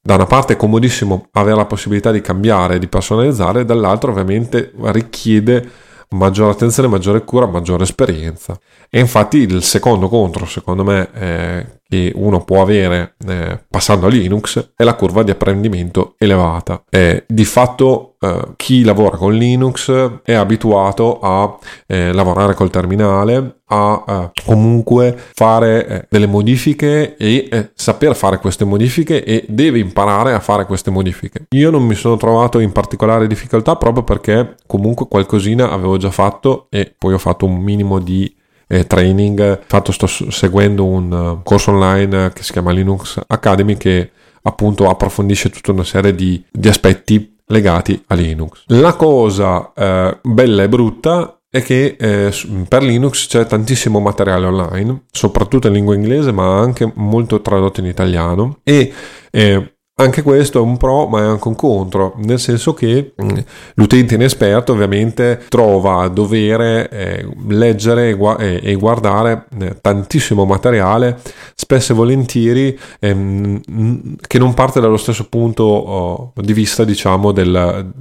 da 0.00 0.14
una 0.14 0.26
parte 0.26 0.54
è 0.54 0.56
comodissimo 0.56 1.28
avere 1.32 1.56
la 1.56 1.66
possibilità 1.66 2.10
di 2.10 2.20
cambiare, 2.20 2.78
di 2.78 2.86
personalizzare, 2.86 3.64
dall'altro 3.64 4.10
ovviamente 4.10 4.72
richiede 4.84 5.68
maggiore 6.10 6.52
attenzione, 6.52 6.88
maggiore 6.88 7.24
cura, 7.24 7.46
maggiore 7.46 7.84
esperienza. 7.84 8.58
E 8.88 8.98
infatti 8.98 9.38
il 9.38 9.62
secondo 9.62 10.08
contro, 10.08 10.46
secondo 10.46 10.84
me, 10.84 11.08
eh, 11.12 11.77
che 11.88 12.12
uno 12.14 12.44
può 12.44 12.60
avere 12.60 13.14
eh, 13.26 13.58
passando 13.68 14.06
a 14.06 14.10
Linux 14.10 14.72
è 14.76 14.84
la 14.84 14.94
curva 14.94 15.22
di 15.22 15.30
apprendimento 15.30 16.14
elevata. 16.18 16.84
Eh, 16.90 17.24
di 17.26 17.44
fatto 17.44 18.16
eh, 18.20 18.52
chi 18.56 18.82
lavora 18.82 19.16
con 19.16 19.32
Linux 19.32 20.20
è 20.22 20.34
abituato 20.34 21.18
a 21.20 21.56
eh, 21.86 22.12
lavorare 22.12 22.54
col 22.54 22.70
terminale, 22.70 23.60
a 23.66 24.04
eh, 24.06 24.30
comunque 24.44 25.16
fare 25.34 25.86
eh, 25.86 26.06
delle 26.10 26.26
modifiche 26.26 27.16
e 27.16 27.70
saper 27.74 28.14
fare 28.14 28.38
queste 28.38 28.64
modifiche 28.64 29.24
e 29.24 29.44
deve 29.48 29.78
imparare 29.78 30.34
a 30.34 30.40
fare 30.40 30.66
queste 30.66 30.90
modifiche. 30.90 31.46
Io 31.50 31.70
non 31.70 31.84
mi 31.84 31.94
sono 31.94 32.16
trovato 32.16 32.58
in 32.58 32.72
particolare 32.72 33.26
difficoltà 33.26 33.76
proprio 33.76 34.02
perché 34.02 34.56
comunque 34.66 35.06
qualcosina 35.08 35.70
avevo 35.70 35.96
già 35.96 36.10
fatto 36.10 36.66
e 36.70 36.92
poi 36.96 37.14
ho 37.14 37.18
fatto 37.18 37.46
un 37.46 37.56
minimo 37.56 37.98
di 37.98 38.34
eh, 38.68 38.86
training. 38.86 39.60
Infatti 39.62 39.92
sto 39.92 40.06
seguendo 40.06 40.84
un 40.84 41.10
uh, 41.10 41.42
corso 41.42 41.72
online 41.72 42.32
che 42.32 42.42
si 42.42 42.52
chiama 42.52 42.70
Linux 42.70 43.20
Academy 43.26 43.76
che 43.76 44.10
appunto 44.42 44.88
approfondisce 44.88 45.50
tutta 45.50 45.72
una 45.72 45.84
serie 45.84 46.14
di, 46.14 46.42
di 46.50 46.68
aspetti 46.68 47.36
legati 47.46 48.02
a 48.06 48.14
Linux. 48.14 48.64
La 48.66 48.94
cosa 48.94 49.72
eh, 49.74 50.18
bella 50.22 50.62
e 50.62 50.68
brutta 50.68 51.40
è 51.50 51.62
che 51.62 51.96
eh, 51.98 52.32
per 52.68 52.82
Linux 52.82 53.26
c'è 53.26 53.46
tantissimo 53.46 54.00
materiale 54.00 54.46
online, 54.46 55.04
soprattutto 55.10 55.66
in 55.66 55.72
lingua 55.72 55.94
inglese, 55.94 56.30
ma 56.30 56.58
anche 56.58 56.90
molto 56.96 57.40
tradotto 57.40 57.80
in 57.80 57.86
italiano 57.86 58.58
e 58.62 58.92
eh, 59.30 59.77
anche 60.00 60.22
questo 60.22 60.58
è 60.58 60.62
un 60.62 60.76
pro 60.76 61.06
ma 61.08 61.20
è 61.20 61.24
anche 61.24 61.48
un 61.48 61.56
contro, 61.56 62.14
nel 62.18 62.38
senso 62.38 62.72
che 62.72 63.14
mm, 63.20 63.38
l'utente 63.74 64.14
inesperto 64.14 64.72
ovviamente 64.72 65.42
trova 65.48 66.02
a 66.02 66.08
dovere 66.08 66.88
eh, 66.88 67.28
leggere 67.48 68.16
e, 68.38 68.74
guardare 68.74 69.46
eh, 69.58 69.76
tantissimo 69.80 70.44
materiale, 70.44 71.18
spesso 71.54 71.92
e 71.92 71.96
volentieri 71.96 72.78
ehm, 73.00 74.16
che 74.24 74.38
non 74.38 74.54
parte 74.54 74.80
dallo 74.80 74.96
stesso 74.96 75.26
punto 75.28 75.64
oh, 75.64 76.32
di 76.36 76.52
vista 76.52 76.84
diciamo 76.84 77.32
del, 77.32 77.92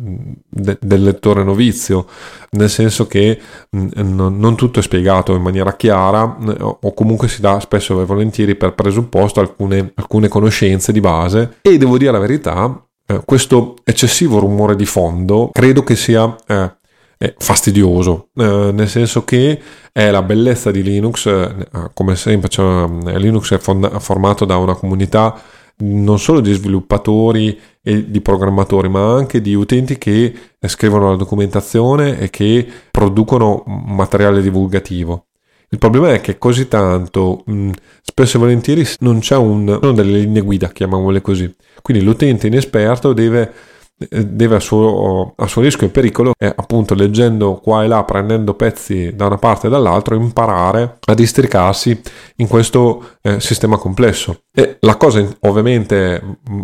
de, 0.48 0.78
del 0.80 1.02
lettore 1.02 1.44
novizio, 1.44 2.06
nel 2.52 2.70
senso 2.70 3.08
che 3.08 3.40
mm, 3.76 3.90
non 4.38 4.56
tutto 4.56 4.80
è 4.80 4.84
spiegato 4.84 5.34
in 5.34 5.42
maniera 5.42 5.76
chiara 5.76 6.38
o 6.82 6.94
comunque 6.94 7.28
si 7.28 7.42
dà 7.42 7.60
spesso 7.60 8.00
e 8.00 8.06
volentieri 8.06 8.54
per 8.56 8.74
presupposto 8.74 9.40
alcune, 9.40 9.94
alcune 9.96 10.28
conoscenze 10.28 10.92
di 10.92 11.00
base 11.00 11.58
e 11.62 11.78
devo 11.88 11.98
dire 11.98 12.12
la 12.12 12.20
verità, 12.20 12.88
eh, 13.08 13.22
questo 13.26 13.76
eccessivo 13.84 14.40
rumore 14.40 14.76
di 14.76 14.86
fondo 14.86 15.50
credo 15.52 15.84
che 15.84 15.96
sia 15.96 16.36
eh, 16.46 17.34
fastidioso, 17.38 18.30
eh, 18.36 18.72
nel 18.74 18.88
senso 18.88 19.24
che 19.24 19.60
è 19.92 20.12
la 20.12 20.22
bellezza 20.22 20.70
di 20.70 20.84
Linux, 20.84 21.26
eh, 21.26 21.68
come 21.94 22.16
sempre 22.16 22.50
cioè, 22.50 22.88
Linux 23.18 23.54
è 23.54 23.58
fond- 23.58 24.00
formato 24.00 24.46
da 24.46 24.58
una 24.58 24.76
comunità 24.76 25.42
non 25.80 26.18
solo 26.18 26.40
di 26.40 26.54
sviluppatori 26.54 27.58
e 27.84 28.10
di 28.10 28.20
programmatori, 28.20 28.90
ma 28.90 29.14
anche 29.14 29.42
di 29.42 29.54
utenti 29.54 29.98
che 30.00 30.34
scrivono 30.60 31.12
la 31.12 31.16
documentazione 31.16 32.18
e 32.18 32.32
che 32.32 32.68
producono 32.90 33.64
materiale 33.68 34.42
divulgativo. 34.42 35.27
Il 35.70 35.80
problema 35.80 36.14
è 36.14 36.22
che 36.22 36.38
così 36.38 36.68
tanto, 36.70 37.44
mh, 37.46 37.72
spesso 38.02 38.38
e 38.38 38.40
volentieri, 38.40 38.88
non 39.00 39.20
c'è 39.20 39.36
un, 39.36 39.66
non 39.82 39.96
delle 39.96 40.20
linee 40.20 40.42
guida, 40.42 40.70
chiamiamole 40.70 41.22
così. 41.22 41.54
Quindi 41.82 42.04
l'utente 42.04 42.48
inesperto 42.48 43.12
deve 43.12 43.52
deve 43.98 44.56
a 44.56 44.60
suo, 44.60 45.34
a 45.36 45.48
suo, 45.48 45.62
rischio 45.64 45.88
e 45.88 45.90
pericolo, 45.90 46.34
eh, 46.38 46.54
appunto 46.56 46.94
leggendo 46.94 47.56
qua 47.56 47.84
e 47.84 47.88
là, 47.88 48.04
prendendo 48.04 48.54
pezzi 48.54 49.16
da 49.16 49.26
una 49.26 49.38
parte 49.38 49.68
e 49.68 49.70
dall'altra, 49.72 50.16
imparare 50.16 51.00
a 51.06 51.14
districarsi 51.16 52.00
in 52.36 52.48
questo 52.48 53.16
eh, 53.22 53.40
sistema 53.40 53.78
complesso. 53.78 54.42
E 54.54 54.78
la 54.82 54.96
cosa 54.98 55.26
ovviamente 55.42 56.22
mm, 56.50 56.62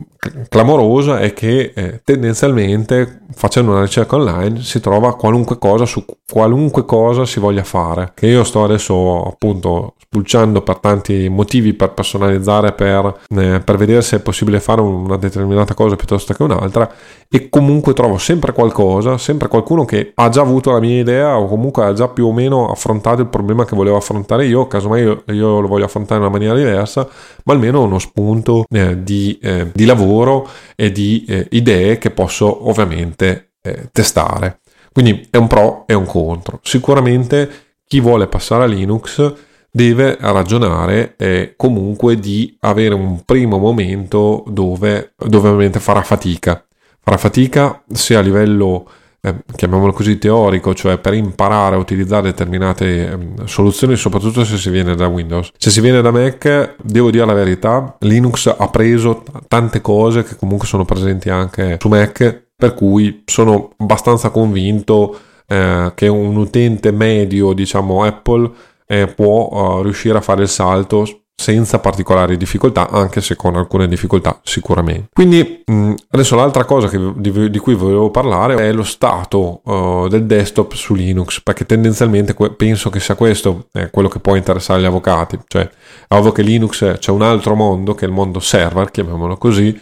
clamorosa 0.48 1.20
è 1.20 1.34
che 1.34 1.74
eh, 1.76 2.02
tendenzialmente 2.04 3.22
facendo 3.34 3.72
una 3.72 3.82
ricerca 3.82 4.16
online 4.16 4.62
si 4.62 4.80
trova 4.80 5.16
qualunque 5.16 5.58
cosa 5.58 5.86
su 5.86 6.06
qualunque 6.30 6.86
cosa 6.86 7.26
si 7.26 7.40
voglia 7.40 7.64
fare. 7.64 8.12
Che 8.14 8.28
io 8.28 8.44
sto 8.44 8.64
adesso 8.64 9.24
appunto 9.24 9.96
spulciando 9.98 10.62
per 10.62 10.78
tanti 10.78 11.28
motivi 11.30 11.74
per 11.74 11.94
personalizzare, 11.94 12.74
per, 12.74 13.22
eh, 13.30 13.62
per 13.64 13.78
vedere 13.78 14.04
se 14.04 14.18
è 14.18 14.20
possibile 14.20 14.60
fare 14.60 14.82
una 14.82 15.18
determinata 15.18 15.74
cosa 15.74 15.96
piuttosto 15.96 16.34
che 16.34 16.44
un'altra 16.44 16.92
e 17.36 17.50
comunque 17.50 17.94
trovo 17.94 18.20
sempre 18.20 18.54
qualcosa, 18.54 19.18
sempre 19.18 19.48
qualcuno 19.48 19.86
che 19.86 20.12
ha 20.14 20.30
già 20.30 20.42
avuto 20.42 20.70
la 20.70 20.80
mia 20.80 21.00
idea 21.00 21.40
o 21.40 21.48
comunque 21.48 21.84
ha 21.84 21.92
già 21.92 22.08
più 22.08 22.28
o 22.28 22.32
meno 22.32 22.70
affrontato 22.70 23.22
il 23.22 23.28
problema 23.28 23.66
che 23.66 23.76
volevo 23.76 23.98
affrontare 23.98 24.46
io, 24.46 24.68
casomai 24.68 25.02
io, 25.02 25.24
io 25.30 25.60
lo 25.60 25.68
voglio 25.68 25.86
affrontare 25.86 26.20
in 26.20 26.28
una 26.28 26.32
maniera 26.32 26.56
diversa, 26.56 27.10
ma 27.46 27.54
almeno 27.54 27.82
uno 27.82 27.98
spunto 27.98 28.66
eh, 28.70 29.02
di, 29.02 29.40
eh, 29.42 29.72
di, 29.74 29.86
lavoro 29.86 30.48
e 30.76 30.92
di 30.92 31.26
eh, 31.28 31.48
idee 31.50 31.98
che 31.98 32.12
posso 32.12 32.70
ovviamente 32.70 33.54
eh, 33.64 33.90
testare. 33.92 34.60
Quindi 34.92 35.28
è 35.32 35.38
un 35.38 35.48
pro 35.48 35.86
e 35.88 35.96
un 35.96 36.06
contro. 36.06 36.60
Sicuramente 36.62 37.50
chi 37.88 38.00
vuole 38.00 38.28
passare 38.28 38.66
a 38.66 38.68
Linux 38.68 39.34
deve 39.72 40.18
ragionare 40.20 41.16
eh, 41.18 41.56
comunque 41.58 42.16
di 42.16 42.56
avere 42.60 42.94
un 42.94 43.26
primo 43.26 43.58
momento 43.58 44.44
dove, 44.46 45.16
dove 45.18 45.48
ovviamente 45.48 45.80
farà 45.80 46.04
fatica 46.04 46.64
farà 47.04 47.18
fatica 47.18 47.84
sia 47.92 48.20
a 48.20 48.22
livello, 48.22 48.88
eh, 49.20 49.36
chiamiamolo 49.56 49.92
così, 49.92 50.18
teorico, 50.18 50.74
cioè 50.74 50.98
per 50.98 51.14
imparare 51.14 51.76
a 51.76 51.80
utilizzare 51.80 52.24
determinate 52.24 53.12
eh, 53.12 53.18
soluzioni, 53.46 53.96
soprattutto 53.98 54.46
se 54.46 54.58
si 54.58 54.70
viene 54.70 54.96
da 54.96 55.08
Windows. 55.08 55.52
Se 55.58 55.70
si 55.70 55.82
viene 55.82 56.02
da 56.02 56.12
Mac, 56.12 56.76
devo 56.82 57.12
dire 57.12 57.26
la 57.26 57.34
verità, 57.34 57.96
Linux 58.00 58.48
ha 58.48 58.70
preso 58.70 59.24
tante 59.48 59.82
cose 59.82 60.24
che 60.24 60.38
comunque 60.38 60.66
sono 60.66 60.86
presenti 60.86 61.30
anche 61.30 61.78
su 61.80 61.90
Mac, 61.90 62.48
per 62.56 62.74
cui 62.74 63.24
sono 63.26 63.72
abbastanza 63.78 64.30
convinto 64.30 65.18
eh, 65.48 65.92
che 65.96 66.08
un 66.08 66.38
utente 66.38 66.92
medio, 66.92 67.52
diciamo 67.52 68.04
Apple, 68.04 68.50
eh, 68.86 69.08
può 69.08 69.50
uh, 69.50 69.82
riuscire 69.82 70.18
a 70.18 70.22
fare 70.22 70.44
il 70.44 70.50
salto 70.50 71.23
senza 71.36 71.80
particolari 71.80 72.38
difficoltà, 72.38 72.90
anche 72.90 73.22
se 73.22 73.36
con 73.36 73.56
alcune 73.56 73.88
difficoltà 73.88 74.40
sicuramente. 74.44 75.10
Quindi 75.12 75.64
mh, 75.66 75.94
adesso 76.10 76.36
l'altra 76.36 76.64
cosa 76.66 76.88
che, 76.88 77.00
di, 77.16 77.50
di, 77.50 77.60
cui 77.60 77.74
volevo 77.74 78.12
parlare 78.12 78.56
è 78.56 78.72
lo 78.72 78.84
stato 78.84 79.62
uh, 79.64 80.08
del 80.08 80.26
desktop 80.26 80.74
su 80.74 80.94
Linux, 80.94 81.42
perché 81.42 81.66
tendenzialmente 81.66 82.34
que- 82.34 82.52
penso 82.52 82.90
che 82.90 83.00
sia 83.00 83.16
questo 83.16 83.68
eh, 83.74 83.90
quello 83.90 84.08
che 84.08 84.20
può 84.20 84.36
interessare 84.36 84.82
gli 84.82 84.86
avvocati, 84.86 85.40
cioè 85.48 85.70
è 86.08 86.16
ovvio 86.16 86.32
che 86.32 86.44
Linux 86.44 86.98
c'è 87.00 87.12
un 87.12 87.22
altro 87.22 87.56
mondo 87.56 87.94
che 87.96 88.06
è 88.06 88.08
il 88.08 88.14
mondo 88.14 88.40
server, 88.40 88.92
chiamiamolo 88.92 89.38
così, 89.38 89.78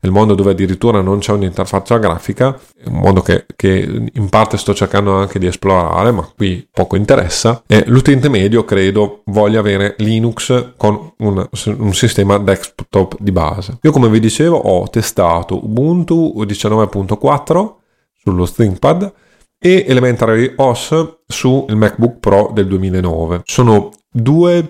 il 0.00 0.10
mondo 0.10 0.34
dove 0.34 0.52
addirittura 0.52 1.00
non 1.00 1.18
c'è 1.18 1.32
un'interfaccia 1.32 1.98
grafica, 1.98 2.58
un 2.84 2.98
mondo 3.00 3.22
che, 3.22 3.46
che, 3.54 4.08
in 4.12 4.28
parte 4.28 4.56
sto 4.56 4.74
cercando 4.74 5.14
anche 5.14 5.38
di 5.38 5.46
esplorare, 5.46 6.10
ma 6.10 6.28
qui 6.36 6.66
poco 6.70 6.96
interessa, 6.96 7.62
e 7.66 7.84
l'utente 7.86 8.28
medio 8.28 8.64
credo 8.64 9.22
voglia 9.26 9.60
avere 9.60 9.94
Linux 9.98 10.72
con 10.76 11.12
un, 11.18 11.48
un 11.78 11.94
sistema 11.94 12.38
desktop 12.38 13.16
di 13.18 13.32
base. 13.32 13.78
Io 13.82 13.90
come 13.90 14.08
vi 14.08 14.20
dicevo 14.20 14.56
ho 14.56 14.88
testato 14.88 15.64
Ubuntu 15.64 16.34
19.4 16.36 17.74
sullo 18.12 18.50
ThinkPad 18.50 19.12
e 19.58 19.84
Elementary 19.88 20.52
OS 20.56 21.18
sul 21.26 21.64
MacBook 21.74 22.18
Pro 22.18 22.50
del 22.52 22.66
2009. 22.66 23.42
Sono 23.44 23.90
due 24.10 24.68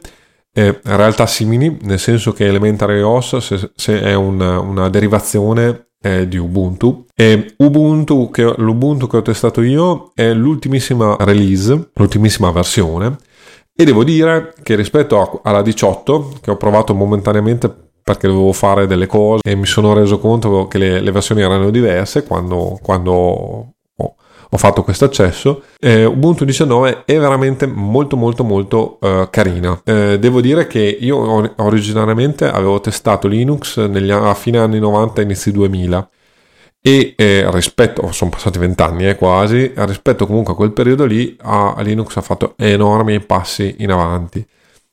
eh, 0.57 0.81
realtà 0.85 1.27
simili, 1.27 1.77
nel 1.83 1.99
senso 1.99 2.33
che 2.33 2.47
Elementary 2.47 3.03
OS 3.03 3.37
se, 3.37 3.73
se 3.75 4.01
è 4.01 4.14
una, 4.14 4.59
una 4.59 4.88
derivazione 4.88 5.88
eh, 6.01 6.27
di 6.27 6.38
Ubuntu. 6.38 7.05
E 7.14 7.55
Ubuntu 7.59 8.31
che, 8.31 8.55
l'Ubuntu 8.57 9.07
che 9.07 9.19
ho 9.19 9.23
testato 9.23 9.61
io 9.61 10.12
è 10.14 10.33
l'ultimissima 10.33 11.14
release, 11.21 11.90
l'ultimissima 11.92 12.51
versione. 12.53 13.19
E 13.79 13.85
devo 13.85 14.03
dire 14.03 14.55
che 14.62 14.77
rispetto 14.77 15.21
a, 15.21 15.40
alla 15.42 15.61
18 15.61 16.38
che 16.40 16.51
ho 16.51 16.57
provato 16.57 16.95
momentaneamente 16.95 17.69
perché 18.03 18.27
dovevo 18.27 18.53
fare 18.53 18.87
delle 18.87 19.07
cose 19.07 19.42
e 19.45 19.57
mi 19.57 19.66
sono 19.66 19.92
reso 19.92 20.19
conto 20.19 20.69
che 20.69 20.79
le, 20.79 21.01
le 21.01 21.11
versioni 21.11 21.42
erano 21.42 21.69
diverse 21.69 22.25
quando, 22.25 22.79
quando 22.81 23.75
ho 24.49 24.57
fatto 24.57 24.83
questo 24.83 25.05
accesso. 25.05 25.63
Eh, 25.79 26.05
Ubuntu 26.05 26.45
19 26.45 27.05
è 27.05 27.19
veramente 27.19 27.67
molto 27.67 28.17
molto 28.17 28.45
molto 28.45 28.99
uh, 29.01 29.29
carina. 29.31 29.81
Eh, 29.85 30.19
devo 30.19 30.41
dire 30.41 30.67
che 30.67 30.81
io 30.81 31.53
originariamente 31.57 32.49
avevo 32.49 32.81
testato 32.81 33.29
Linux 33.29 33.79
negli, 33.87 34.11
a 34.11 34.35
fine 34.35 34.59
anni 34.59 34.79
90 34.79 35.23
inizi 35.23 35.53
2000 35.53 36.09
e 36.87 37.15
eh, 37.17 37.51
rispetto, 37.51 38.03
oh, 38.03 38.13
sono 38.13 38.31
passati 38.31 38.61
vent'anni 38.61 39.09
eh, 39.09 39.17
quasi, 39.17 39.73
rispetto 39.75 40.25
comunque 40.25 40.53
a 40.53 40.57
quel 40.57 40.71
periodo 40.71 41.05
lì 41.05 41.37
a 41.43 41.75
Linux 41.81 42.17
ha 42.17 42.21
fatto 42.21 42.55
enormi 42.57 43.19
passi 43.21 43.75
in 43.79 43.91
avanti. 43.91 44.47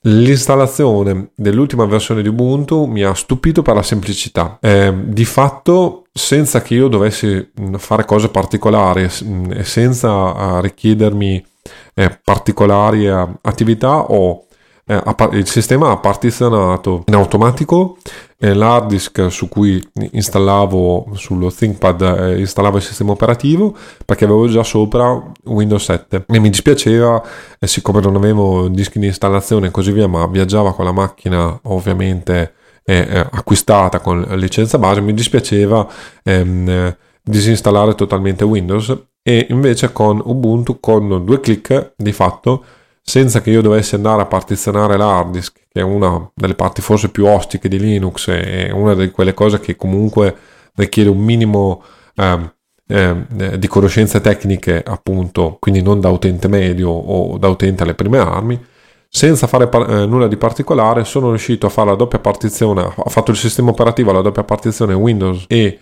L'installazione 0.05 1.29
dell'ultima 1.33 1.85
versione 1.85 2.21
di 2.21 2.27
Ubuntu 2.27 2.85
mi 2.85 3.03
ha 3.03 3.13
stupito 3.13 3.61
per 3.61 3.75
la 3.75 3.83
semplicità. 3.83 4.57
Eh, 4.59 4.93
di 5.05 5.23
fatto, 5.23 6.07
senza 6.11 6.61
che 6.61 6.73
io 6.73 6.89
dovessi 6.89 7.51
mm, 7.61 7.75
fare 7.75 8.03
cose 8.03 8.27
particolari 8.27 9.07
mm, 9.23 9.51
e 9.51 9.63
senza 9.63 10.59
richiedermi 10.59 11.45
eh, 11.93 12.19
particolari 12.21 13.07
attività, 13.07 14.11
ho 14.11 14.45
eh, 14.85 15.01
il 15.31 15.47
sistema 15.47 15.91
ha 15.91 15.97
partizionato 15.97 17.03
in 17.07 17.15
automatico 17.15 17.97
eh, 18.37 18.53
l'hard 18.53 18.87
disk 18.87 19.31
su 19.31 19.47
cui 19.47 19.81
installavo 20.11 21.11
sullo 21.13 21.51
ThinkPad 21.51 22.01
eh, 22.01 22.39
installavo 22.39 22.77
il 22.77 22.83
sistema 22.83 23.11
operativo 23.11 23.75
perché 24.05 24.25
avevo 24.25 24.47
già 24.47 24.63
sopra 24.63 25.31
Windows 25.45 25.83
7 25.83 26.25
e 26.27 26.39
mi 26.39 26.49
dispiaceva 26.49 27.23
eh, 27.59 27.67
siccome 27.67 28.01
non 28.01 28.15
avevo 28.15 28.67
dischi 28.67 28.99
di 28.99 29.05
installazione 29.05 29.67
e 29.67 29.71
così 29.71 29.91
via 29.91 30.07
ma 30.07 30.27
viaggiava 30.27 30.73
con 30.73 30.85
la 30.85 30.91
macchina 30.91 31.59
ovviamente 31.63 32.53
eh, 32.85 33.27
acquistata 33.31 33.99
con 33.99 34.21
licenza 34.31 34.77
base 34.77 34.99
mi 34.99 35.13
dispiaceva 35.13 35.87
ehm, 36.23 36.95
disinstallare 37.23 37.95
totalmente 37.95 38.43
Windows. 38.43 38.95
E 39.25 39.47
invece 39.49 39.93
con 39.93 40.21
Ubuntu 40.23 40.81
con 40.81 41.23
due 41.23 41.39
clic 41.39 41.93
di 41.95 42.11
fatto 42.11 42.65
senza 43.05 43.41
che 43.41 43.49
io 43.49 43.61
dovessi 43.61 43.95
andare 43.95 44.21
a 44.21 44.25
partizionare 44.25 44.95
l'hard 44.95 45.31
disk, 45.31 45.59
che 45.69 45.81
è 45.81 45.83
una 45.83 46.31
delle 46.33 46.55
parti 46.55 46.81
forse 46.81 47.09
più 47.09 47.25
ostiche 47.25 47.67
di 47.67 47.77
Linux 47.77 48.29
e 48.29 48.71
una 48.71 48.95
di 48.95 49.11
quelle 49.11 49.33
cose 49.33 49.59
che 49.59 49.75
comunque 49.75 50.35
richiede 50.75 51.09
un 51.09 51.19
minimo 51.19 51.83
eh, 52.15 52.51
eh, 52.87 53.59
di 53.59 53.67
conoscenze 53.67 54.21
tecniche, 54.21 54.81
appunto, 54.85 55.57
quindi 55.59 55.81
non 55.81 55.99
da 55.99 56.09
utente 56.09 56.47
medio 56.47 56.89
o 56.89 57.37
da 57.37 57.49
utente 57.49 57.83
alle 57.83 57.93
prime 57.93 58.19
armi. 58.19 58.65
Senza 59.09 59.47
fare 59.47 59.67
par- 59.67 59.89
eh, 59.89 60.05
nulla 60.05 60.27
di 60.27 60.37
particolare, 60.37 61.03
sono 61.03 61.29
riuscito 61.29 61.67
a 61.67 61.69
fare 61.69 61.89
la 61.89 61.95
doppia 61.95 62.19
partizione. 62.19 62.81
Ho 62.95 63.09
fatto 63.09 63.31
il 63.31 63.37
sistema 63.37 63.69
operativo 63.69 64.09
alla 64.11 64.21
doppia 64.21 64.43
partizione 64.43 64.93
Windows 64.93 65.45
e 65.47 65.79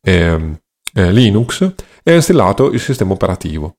ehm, 0.00 0.58
eh, 0.94 1.12
Linux 1.12 1.74
e 2.02 2.12
ho 2.12 2.14
installato 2.16 2.70
il 2.72 2.80
sistema 2.80 3.12
operativo 3.12 3.76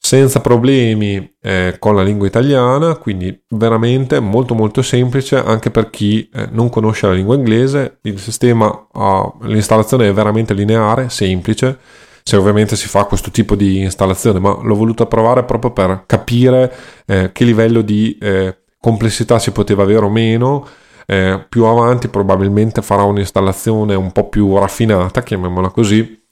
senza 0.00 0.40
problemi 0.40 1.34
eh, 1.42 1.76
con 1.78 1.94
la 1.94 2.02
lingua 2.02 2.26
italiana, 2.26 2.96
quindi 2.96 3.44
veramente 3.48 4.20
molto 4.20 4.54
molto 4.54 4.80
semplice 4.80 5.36
anche 5.36 5.70
per 5.70 5.90
chi 5.90 6.28
eh, 6.32 6.48
non 6.50 6.70
conosce 6.70 7.06
la 7.06 7.12
lingua 7.12 7.34
inglese. 7.34 7.98
Il 8.02 8.18
sistema, 8.18 8.88
ha, 8.92 9.32
l'installazione 9.42 10.08
è 10.08 10.12
veramente 10.12 10.54
lineare, 10.54 11.10
semplice, 11.10 11.78
se 12.22 12.36
ovviamente 12.36 12.76
si 12.76 12.88
fa 12.88 13.04
questo 13.04 13.30
tipo 13.30 13.54
di 13.54 13.80
installazione, 13.80 14.38
ma 14.38 14.58
l'ho 14.62 14.74
voluto 14.74 15.06
provare 15.06 15.44
proprio 15.44 15.72
per 15.72 16.04
capire 16.06 16.72
eh, 17.06 17.30
che 17.32 17.44
livello 17.44 17.82
di 17.82 18.16
eh, 18.20 18.62
complessità 18.80 19.38
si 19.38 19.50
poteva 19.50 19.82
avere 19.82 20.04
o 20.04 20.10
meno. 20.10 20.66
Eh, 21.06 21.44
più 21.48 21.64
avanti 21.64 22.08
probabilmente 22.08 22.82
farà 22.82 23.02
un'installazione 23.02 23.94
un 23.94 24.12
po' 24.12 24.28
più 24.28 24.58
raffinata, 24.58 25.22
chiamiamola 25.22 25.70
così, 25.70 26.22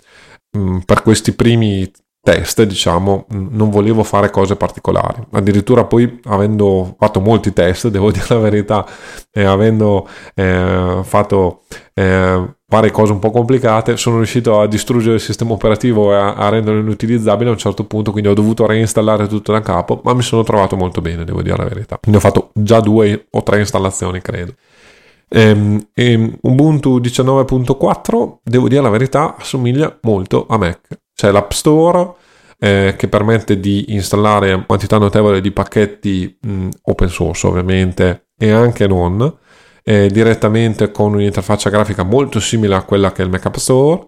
mm, 0.57 0.79
per 0.81 1.03
questi 1.03 1.33
primi 1.33 1.91
test, 2.27 2.65
diciamo, 2.65 3.27
non 3.29 3.71
volevo 3.71 4.03
fare 4.03 4.31
cose 4.31 4.57
particolari. 4.57 5.23
Addirittura 5.31 5.85
poi, 5.85 6.21
avendo 6.25 6.97
fatto 6.99 7.21
molti 7.21 7.53
test, 7.53 7.87
devo 7.89 8.11
dire 8.11 8.27
la 8.31 8.39
verità, 8.39 8.85
e 9.31 9.45
avendo 9.45 10.09
eh, 10.35 11.03
fatto 11.05 11.63
eh, 11.95 12.55
fare 12.67 12.91
cose 12.91 13.13
un 13.13 13.21
po' 13.21 13.31
complicate, 13.31 13.97
sono 13.97 14.17
riuscito 14.17 14.59
a 14.59 14.67
distruggere 14.67 15.15
il 15.15 15.21
sistema 15.21 15.53
operativo 15.53 16.13
e 16.13 16.17
a, 16.17 16.35
a, 16.35 16.49
renderlo 16.49 16.81
inutilizzabile 16.81 17.49
a 17.49 17.53
un 17.53 17.59
certo 17.59 17.85
punto, 17.85 18.11
quindi 18.11 18.29
ho 18.29 18.35
dovuto 18.35 18.67
reinstallare 18.67 19.29
tutto 19.29 19.53
da 19.53 19.61
capo, 19.61 20.01
ma 20.03 20.13
mi 20.13 20.23
sono 20.23 20.43
trovato 20.43 20.75
molto 20.75 21.01
bene, 21.01 21.23
devo 21.23 21.43
dire 21.43 21.57
la 21.57 21.65
verità. 21.65 21.97
Quindi 21.97 22.19
ho 22.19 22.23
fatto 22.23 22.51
già 22.55 22.81
due 22.81 23.29
o 23.31 23.43
tre 23.45 23.61
installazioni, 23.61 24.21
credo. 24.21 24.53
Ehm, 25.29 25.91
e 25.95 26.39
Ubuntu 26.41 26.99
19.4, 26.99 28.39
devo 28.43 28.67
dire 28.67 28.83
la 28.83 28.91
verità, 28.91 29.37
assomiglia 29.39 29.97
molto 30.03 30.47
a 30.49 30.59
Mac 30.59 31.05
c'è 31.17 31.33
l'App 31.33 31.51
Store 31.51 32.13
eh, 32.59 32.95
che 32.97 33.09
permette 33.09 33.59
di 33.59 33.87
installare 33.95 34.65
quantità 34.67 34.99
notevole 34.99 35.41
di 35.41 35.51
pacchetti 35.51 36.39
mh, 36.41 36.69
open 36.83 37.09
source 37.09 37.47
ovviamente 37.47 38.29
e 38.39 38.51
anche 38.53 38.87
non, 38.87 39.37
eh, 39.83 40.09
direttamente 40.09 40.91
con 40.91 41.15
un'interfaccia 41.15 41.71
grafica 41.71 42.05
molto 42.05 42.39
simile 42.39 42.75
a 42.75 42.83
quella 42.83 43.13
che 43.13 43.23
è 43.23 43.25
il 43.25 43.31
Mac 43.31 43.47
App 43.47 43.57
Store 43.57 44.07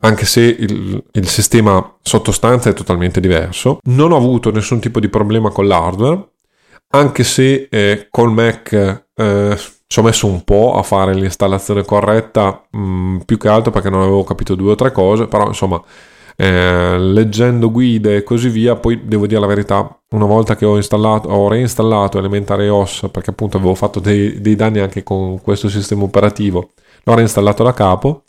anche 0.00 0.26
se 0.26 0.42
il, 0.42 1.02
il, 1.10 1.28
sistema 1.28 1.96
sottostante 2.02 2.70
è 2.70 2.72
totalmente 2.72 3.18
diverso. 3.18 3.80
Non 3.84 4.12
ho 4.12 4.16
avuto 4.16 4.52
nessun 4.52 4.78
tipo 4.78 5.00
di 5.00 5.08
problema 5.08 5.50
con 5.50 5.66
l'hardware, 5.66 6.34
anche 6.90 7.24
se 7.24 7.66
eh, 7.68 8.06
col 8.08 8.30
Mac 8.30 8.72
eh, 9.12 9.58
ci 9.88 9.98
ho 9.98 10.02
messo 10.02 10.28
un 10.28 10.44
po' 10.44 10.74
a 10.74 10.82
fare 10.84 11.14
l'installazione 11.14 11.84
corretta, 11.84 12.64
mh, 12.70 13.18
più 13.24 13.38
che 13.38 13.48
altro 13.48 13.72
perché 13.72 13.90
non 13.90 14.02
avevo 14.02 14.22
capito 14.22 14.54
due 14.54 14.72
o 14.72 14.76
tre 14.76 14.92
cose, 14.92 15.26
però 15.26 15.48
insomma 15.48 15.82
eh, 16.40 16.96
leggendo 16.96 17.68
guide 17.68 18.14
e 18.14 18.22
così 18.22 18.48
via, 18.48 18.76
poi 18.76 19.00
devo 19.04 19.26
dire 19.26 19.40
la 19.40 19.46
verità, 19.46 19.98
una 20.10 20.24
volta 20.24 20.54
che 20.54 20.64
ho 20.64 20.76
installato, 20.76 21.28
ho 21.28 21.48
reinstallato 21.48 22.16
Elementary 22.16 22.68
OS, 22.68 23.08
perché 23.10 23.30
appunto 23.30 23.56
avevo 23.56 23.74
fatto 23.74 23.98
dei, 23.98 24.40
dei 24.40 24.54
danni 24.54 24.78
anche 24.78 25.02
con 25.02 25.40
questo 25.42 25.68
sistema 25.68 26.04
operativo, 26.04 26.70
l'ho 27.02 27.14
reinstallato 27.14 27.64
da 27.64 27.72
capo. 27.72 28.22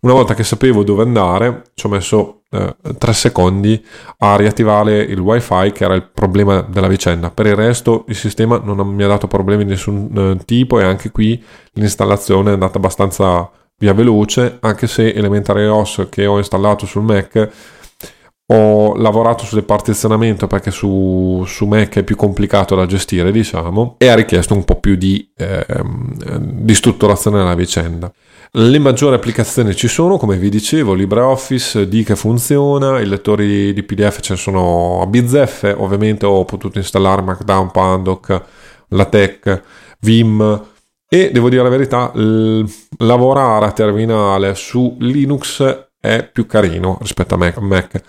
Una 0.00 0.14
volta 0.14 0.34
che 0.34 0.42
sapevo 0.42 0.82
dove 0.82 1.02
andare, 1.02 1.62
ci 1.74 1.86
ho 1.86 1.88
messo 1.88 2.40
eh, 2.50 2.76
3 2.98 3.12
secondi 3.12 3.82
a 4.18 4.34
riattivare 4.34 4.98
il 4.98 5.20
wifi 5.20 5.70
che 5.72 5.84
era 5.84 5.94
il 5.94 6.02
problema 6.12 6.60
della 6.60 6.88
vicenda. 6.88 7.30
Per 7.30 7.46
il 7.46 7.54
resto 7.54 8.04
il 8.08 8.16
sistema 8.16 8.60
non 8.62 8.84
mi 8.88 9.02
ha 9.04 9.08
dato 9.08 9.28
problemi 9.28 9.64
di 9.64 9.70
nessun 9.70 10.10
eh, 10.40 10.44
tipo 10.44 10.80
e 10.80 10.84
anche 10.84 11.10
qui 11.12 11.42
l'installazione 11.74 12.50
è 12.50 12.52
andata 12.54 12.78
abbastanza 12.78 13.48
via 13.78 13.92
veloce, 13.92 14.58
anche 14.60 14.86
se 14.86 15.12
Elementary 15.12 15.66
OS 15.66 16.06
che 16.10 16.26
ho 16.26 16.38
installato 16.38 16.86
sul 16.86 17.02
Mac 17.02 17.50
ho 18.46 18.94
lavorato 18.96 19.44
sul 19.44 19.64
partizionamento 19.64 20.46
perché 20.46 20.70
su, 20.70 21.44
su, 21.46 21.64
Mac 21.64 21.96
è 21.96 22.02
più 22.02 22.14
complicato 22.14 22.74
da 22.74 22.84
gestire, 22.84 23.32
diciamo, 23.32 23.94
e 23.98 24.08
ha 24.08 24.14
richiesto 24.14 24.52
un 24.52 24.64
po' 24.64 24.80
più 24.80 24.96
di, 24.96 25.30
eh, 25.34 25.64
di 26.38 26.74
strutturazione 26.74 27.38
della 27.38 27.54
vicenda. 27.54 28.12
Le 28.56 28.78
maggiori 28.78 29.14
applicazioni 29.14 29.74
ci 29.74 29.88
sono, 29.88 30.18
come 30.18 30.36
vi 30.36 30.50
dicevo, 30.50 30.92
LibreOffice, 30.92 31.88
di 31.88 32.04
che 32.04 32.16
funziona, 32.16 33.00
i 33.00 33.06
lettori 33.06 33.72
di 33.72 33.82
PDF 33.82 34.20
ce 34.20 34.34
ne 34.34 34.38
sono 34.38 35.00
a 35.00 35.06
bizzeffe, 35.06 35.74
ovviamente 35.76 36.26
ho 36.26 36.44
potuto 36.44 36.78
installare 36.78 37.22
Markdown, 37.22 37.70
Pandoc, 37.70 38.42
la 38.88 39.06
Tech, 39.06 39.62
Vim 40.00 40.62
e 41.14 41.30
devo 41.30 41.48
dire 41.48 41.62
la 41.62 41.68
verità, 41.68 42.10
l- 42.12 42.64
lavorare 42.98 43.66
a 43.66 43.70
terminale 43.70 44.56
su 44.56 44.96
Linux 44.98 45.90
è 46.00 46.28
più 46.28 46.44
carino 46.44 46.98
rispetto 47.00 47.36
a 47.36 47.52
Mac. 47.60 48.02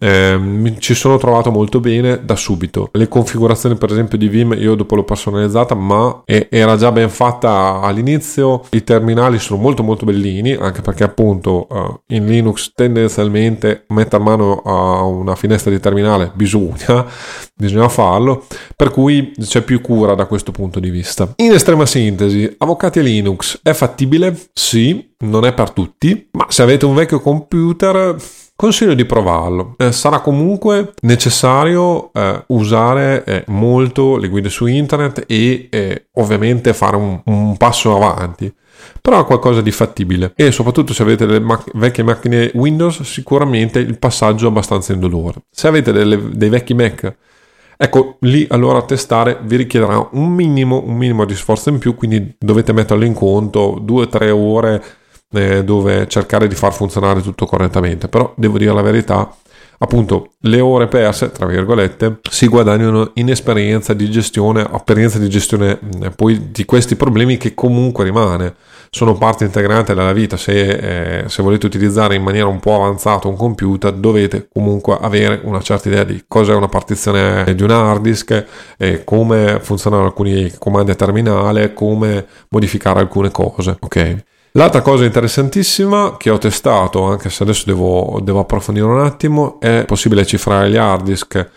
Eh, 0.00 0.76
ci 0.78 0.94
sono 0.94 1.18
trovato 1.18 1.50
molto 1.50 1.80
bene 1.80 2.24
da 2.24 2.36
subito. 2.36 2.90
Le 2.92 3.08
configurazioni, 3.08 3.76
per 3.76 3.90
esempio, 3.90 4.16
di 4.16 4.28
Vim 4.28 4.52
io 4.52 4.74
dopo 4.74 4.94
l'ho 4.94 5.04
personalizzata, 5.04 5.74
ma 5.74 6.22
era 6.24 6.76
già 6.76 6.92
ben 6.92 7.10
fatta 7.10 7.80
all'inizio. 7.80 8.62
I 8.70 8.84
terminali 8.84 9.38
sono 9.38 9.60
molto 9.60 9.82
molto 9.82 10.04
bellini, 10.04 10.52
anche 10.52 10.82
perché 10.82 11.04
appunto 11.04 11.66
uh, 11.68 12.00
in 12.14 12.26
Linux 12.26 12.72
tendenzialmente 12.74 13.84
mettere 13.88 14.22
mano 14.22 14.62
a 14.64 15.02
una 15.02 15.34
finestra 15.34 15.70
di 15.70 15.80
terminale 15.80 16.30
bisogna, 16.34 17.04
bisogna 17.54 17.88
farlo, 17.88 18.46
per 18.76 18.90
cui 18.90 19.32
c'è 19.40 19.62
più 19.62 19.80
cura 19.80 20.14
da 20.14 20.26
questo 20.26 20.52
punto 20.52 20.78
di 20.78 20.90
vista. 20.90 21.32
In 21.36 21.52
estrema 21.52 21.86
sintesi, 21.86 22.54
avvocati 22.58 23.02
Linux 23.02 23.60
è 23.62 23.72
fattibile? 23.72 24.36
Sì, 24.52 25.14
non 25.18 25.44
è 25.44 25.52
per 25.52 25.70
tutti, 25.70 26.28
ma 26.32 26.46
se 26.48 26.62
avete 26.62 26.84
un 26.84 26.94
vecchio 26.94 27.20
computer 27.20 28.16
Consiglio 28.60 28.94
di 28.94 29.04
provarlo. 29.04 29.76
Eh, 29.76 29.92
sarà 29.92 30.18
comunque 30.18 30.92
necessario 31.02 32.12
eh, 32.12 32.42
usare 32.48 33.22
eh, 33.24 33.44
molto 33.46 34.16
le 34.16 34.26
guide 34.26 34.48
su 34.48 34.66
internet 34.66 35.22
e 35.28 35.68
eh, 35.70 36.06
ovviamente 36.14 36.74
fare 36.74 36.96
un, 36.96 37.20
un, 37.26 37.56
passo 37.56 37.94
avanti. 37.94 38.52
Però 39.00 39.24
qualcosa 39.24 39.60
di 39.60 39.70
fattibile 39.70 40.32
e 40.34 40.50
soprattutto 40.50 40.92
se 40.92 41.04
avete 41.04 41.24
delle 41.24 41.38
mac- 41.38 41.70
vecchie 41.74 42.02
macchine 42.02 42.50
Windows 42.54 43.02
sicuramente 43.02 43.78
il 43.78 43.96
passaggio 43.96 44.46
è 44.46 44.48
abbastanza 44.48 44.92
indolore. 44.92 45.42
Se 45.48 45.68
avete 45.68 45.92
delle, 45.92 46.30
dei 46.32 46.48
vecchi 46.48 46.74
Mac 46.74 47.14
Ecco, 47.80 48.16
lì 48.22 48.44
allora 48.50 48.82
testare 48.82 49.38
vi 49.40 49.54
richiederà 49.54 50.08
un 50.10 50.32
minimo, 50.32 50.82
un 50.84 50.96
minimo 50.96 51.24
di 51.24 51.36
sforzo 51.36 51.68
in 51.68 51.78
più, 51.78 51.94
quindi 51.94 52.34
dovete 52.36 52.72
metterlo 52.72 53.04
in 53.04 53.14
conto 53.14 53.78
due 53.80 54.02
o 54.02 54.08
tre 54.08 54.30
ore 54.32 54.82
eh, 55.32 55.64
dove 55.64 56.06
cercare 56.08 56.48
di 56.48 56.54
far 56.54 56.72
funzionare 56.72 57.22
tutto 57.22 57.46
correttamente, 57.46 58.08
però 58.08 58.32
devo 58.36 58.58
dire 58.58 58.72
la 58.72 58.82
verità, 58.82 59.34
appunto 59.78 60.32
le 60.40 60.60
ore 60.60 60.86
perse, 60.88 61.30
tra 61.30 61.46
virgolette, 61.46 62.20
si 62.30 62.46
guadagnano 62.48 63.10
in 63.14 63.30
esperienza 63.30 63.94
di 63.94 64.10
gestione, 64.10 64.68
esperienza 64.74 65.18
di 65.18 65.28
gestione 65.28 65.78
eh, 66.02 66.10
poi 66.10 66.50
di 66.50 66.64
questi 66.64 66.96
problemi 66.96 67.36
che 67.36 67.54
comunque 67.54 68.04
rimane, 68.04 68.54
sono 68.90 69.14
parte 69.18 69.44
integrante 69.44 69.94
della 69.94 70.14
vita, 70.14 70.38
se, 70.38 71.22
eh, 71.22 71.28
se, 71.28 71.42
volete 71.42 71.66
utilizzare 71.66 72.14
in 72.14 72.22
maniera 72.22 72.46
un 72.46 72.58
po' 72.58 72.74
avanzata 72.74 73.28
un 73.28 73.36
computer 73.36 73.92
dovete 73.92 74.48
comunque 74.50 74.96
avere 74.98 75.40
una 75.44 75.60
certa 75.60 75.88
idea 75.88 76.04
di 76.04 76.24
cosa 76.26 76.52
è 76.52 76.56
una 76.56 76.68
partizione 76.68 77.54
di 77.54 77.62
un 77.62 77.70
hard 77.70 78.00
disk, 78.00 78.46
eh, 78.78 79.04
come 79.04 79.58
funzionano 79.60 80.04
alcuni 80.04 80.50
comandi 80.58 80.92
a 80.92 80.94
terminale, 80.94 81.74
come 81.74 82.26
modificare 82.48 83.00
alcune 83.00 83.30
cose, 83.30 83.76
ok? 83.78 84.24
L'altra 84.58 84.82
cosa 84.82 85.04
interessantissima 85.04 86.16
che 86.16 86.30
ho 86.30 86.38
testato, 86.38 87.04
anche 87.04 87.30
se 87.30 87.44
adesso 87.44 87.62
devo, 87.64 88.18
devo 88.20 88.40
approfondire 88.40 88.86
un 88.86 88.98
attimo, 88.98 89.60
è 89.60 89.84
possibile 89.86 90.26
cifrare 90.26 90.68
gli 90.68 90.76
hard 90.76 91.04
disk 91.04 91.50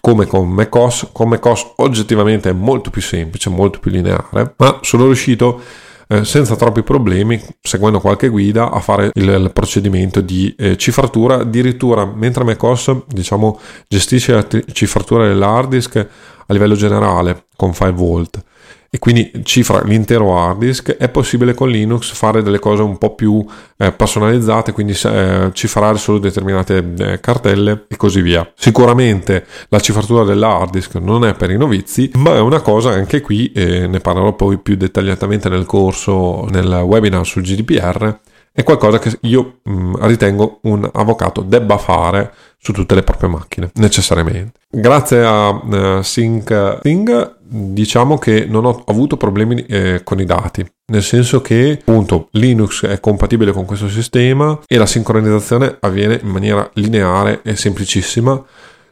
come 0.00 0.26
con 0.26 0.48
macOS. 0.48 1.10
Con 1.12 1.28
macOS 1.28 1.74
oggettivamente 1.76 2.50
è 2.50 2.52
molto 2.52 2.90
più 2.90 3.00
semplice, 3.00 3.48
molto 3.48 3.78
più 3.78 3.92
lineare, 3.92 4.54
ma 4.56 4.80
sono 4.82 5.04
riuscito 5.04 5.62
eh, 6.08 6.24
senza 6.24 6.56
troppi 6.56 6.82
problemi, 6.82 7.40
seguendo 7.62 8.00
qualche 8.00 8.26
guida, 8.26 8.72
a 8.72 8.80
fare 8.80 9.12
il, 9.14 9.28
il 9.28 9.52
procedimento 9.52 10.20
di 10.20 10.52
eh, 10.58 10.76
cifratura. 10.76 11.36
Addirittura 11.36 12.06
mentre 12.06 12.42
macOS 12.42 13.04
diciamo, 13.06 13.60
gestisce 13.86 14.32
la 14.32 14.42
t- 14.42 14.64
cifratura 14.72 15.28
dell'hard 15.28 15.68
disk 15.68 15.94
a 15.94 16.52
livello 16.52 16.74
generale 16.74 17.44
con 17.54 17.72
5 17.72 17.92
volt 17.92 18.42
e 18.90 18.98
quindi 18.98 19.30
cifra 19.42 19.82
l'intero 19.82 20.38
hard 20.38 20.58
disk, 20.58 20.96
è 20.96 21.08
possibile 21.10 21.52
con 21.52 21.68
Linux 21.68 22.12
fare 22.12 22.42
delle 22.42 22.58
cose 22.58 22.82
un 22.82 22.96
po' 22.96 23.14
più 23.14 23.44
eh, 23.76 23.92
personalizzate, 23.92 24.72
quindi 24.72 24.98
eh, 25.04 25.50
cifrare 25.52 25.98
solo 25.98 26.18
determinate 26.18 26.94
eh, 26.98 27.20
cartelle 27.20 27.84
e 27.86 27.96
così 27.96 28.22
via. 28.22 28.50
Sicuramente 28.54 29.44
la 29.68 29.80
cifratura 29.80 30.24
dell'hard 30.24 30.70
disk 30.70 30.94
non 30.94 31.26
è 31.26 31.34
per 31.34 31.50
i 31.50 31.58
novizi, 31.58 32.10
ma 32.14 32.34
è 32.34 32.40
una 32.40 32.60
cosa 32.60 32.90
anche 32.90 33.20
qui, 33.20 33.52
e 33.52 33.86
ne 33.86 34.00
parlerò 34.00 34.32
poi 34.32 34.58
più 34.58 34.76
dettagliatamente 34.76 35.50
nel 35.50 35.66
corso, 35.66 36.46
nel 36.50 36.82
webinar 36.84 37.26
sul 37.26 37.42
GDPR, 37.42 38.18
è 38.52 38.62
qualcosa 38.62 38.98
che 38.98 39.18
io 39.22 39.60
mh, 39.62 39.72
mm, 39.72 39.94
ritengo 40.00 40.58
un 40.62 40.88
avvocato 40.92 41.42
debba 41.42 41.78
fare 41.78 42.32
su 42.58 42.72
tutte 42.72 42.94
le 42.94 43.02
proprie 43.02 43.28
macchine, 43.28 43.70
necessariamente. 43.74 44.60
Grazie 44.68 45.24
a 45.24 45.48
uh, 45.50 46.02
SyncThing 46.02 47.36
diciamo 47.50 48.18
che 48.18 48.44
non 48.46 48.66
ho 48.66 48.82
avuto 48.86 49.16
problemi 49.16 49.64
eh, 49.66 50.02
con 50.04 50.20
i 50.20 50.24
dati, 50.24 50.66
nel 50.86 51.02
senso 51.02 51.40
che 51.40 51.78
appunto 51.80 52.28
Linux 52.32 52.84
è 52.84 53.00
compatibile 53.00 53.52
con 53.52 53.64
questo 53.64 53.88
sistema 53.88 54.58
e 54.66 54.76
la 54.76 54.86
sincronizzazione 54.86 55.76
avviene 55.80 56.20
in 56.22 56.28
maniera 56.28 56.68
lineare 56.74 57.40
e 57.42 57.56
semplicissima. 57.56 58.42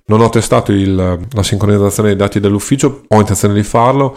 Non 0.09 0.21
ho 0.21 0.29
testato 0.29 0.73
il, 0.73 0.95
la 0.95 1.43
sincronizzazione 1.43 2.11
dei 2.11 2.19
dati 2.19 2.39
dell'ufficio, 2.39 3.03
ho 3.09 3.19
intenzione 3.19 3.55
di 3.55 3.65
farlo 3.65 4.17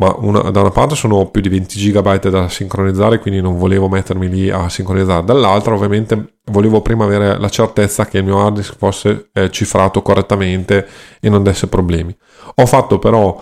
ma 0.00 0.14
una, 0.16 0.50
da 0.50 0.60
una 0.60 0.70
parte 0.70 0.94
sono 0.94 1.26
più 1.26 1.42
di 1.42 1.50
20 1.50 1.78
GB 1.78 2.28
da 2.28 2.48
sincronizzare, 2.48 3.18
quindi 3.18 3.42
non 3.42 3.58
volevo 3.58 3.86
mettermi 3.86 4.30
lì 4.30 4.48
a 4.48 4.66
sincronizzare, 4.70 5.26
dall'altra 5.26 5.74
ovviamente 5.74 6.38
volevo 6.46 6.80
prima 6.80 7.04
avere 7.04 7.38
la 7.38 7.50
certezza 7.50 8.06
che 8.06 8.16
il 8.16 8.24
mio 8.24 8.42
hard 8.42 8.56
disk 8.56 8.76
fosse 8.78 9.28
eh, 9.34 9.50
cifrato 9.50 10.00
correttamente 10.00 10.88
e 11.20 11.28
non 11.28 11.42
desse 11.42 11.66
problemi. 11.66 12.16
Ho 12.54 12.64
fatto 12.64 12.98
però 12.98 13.38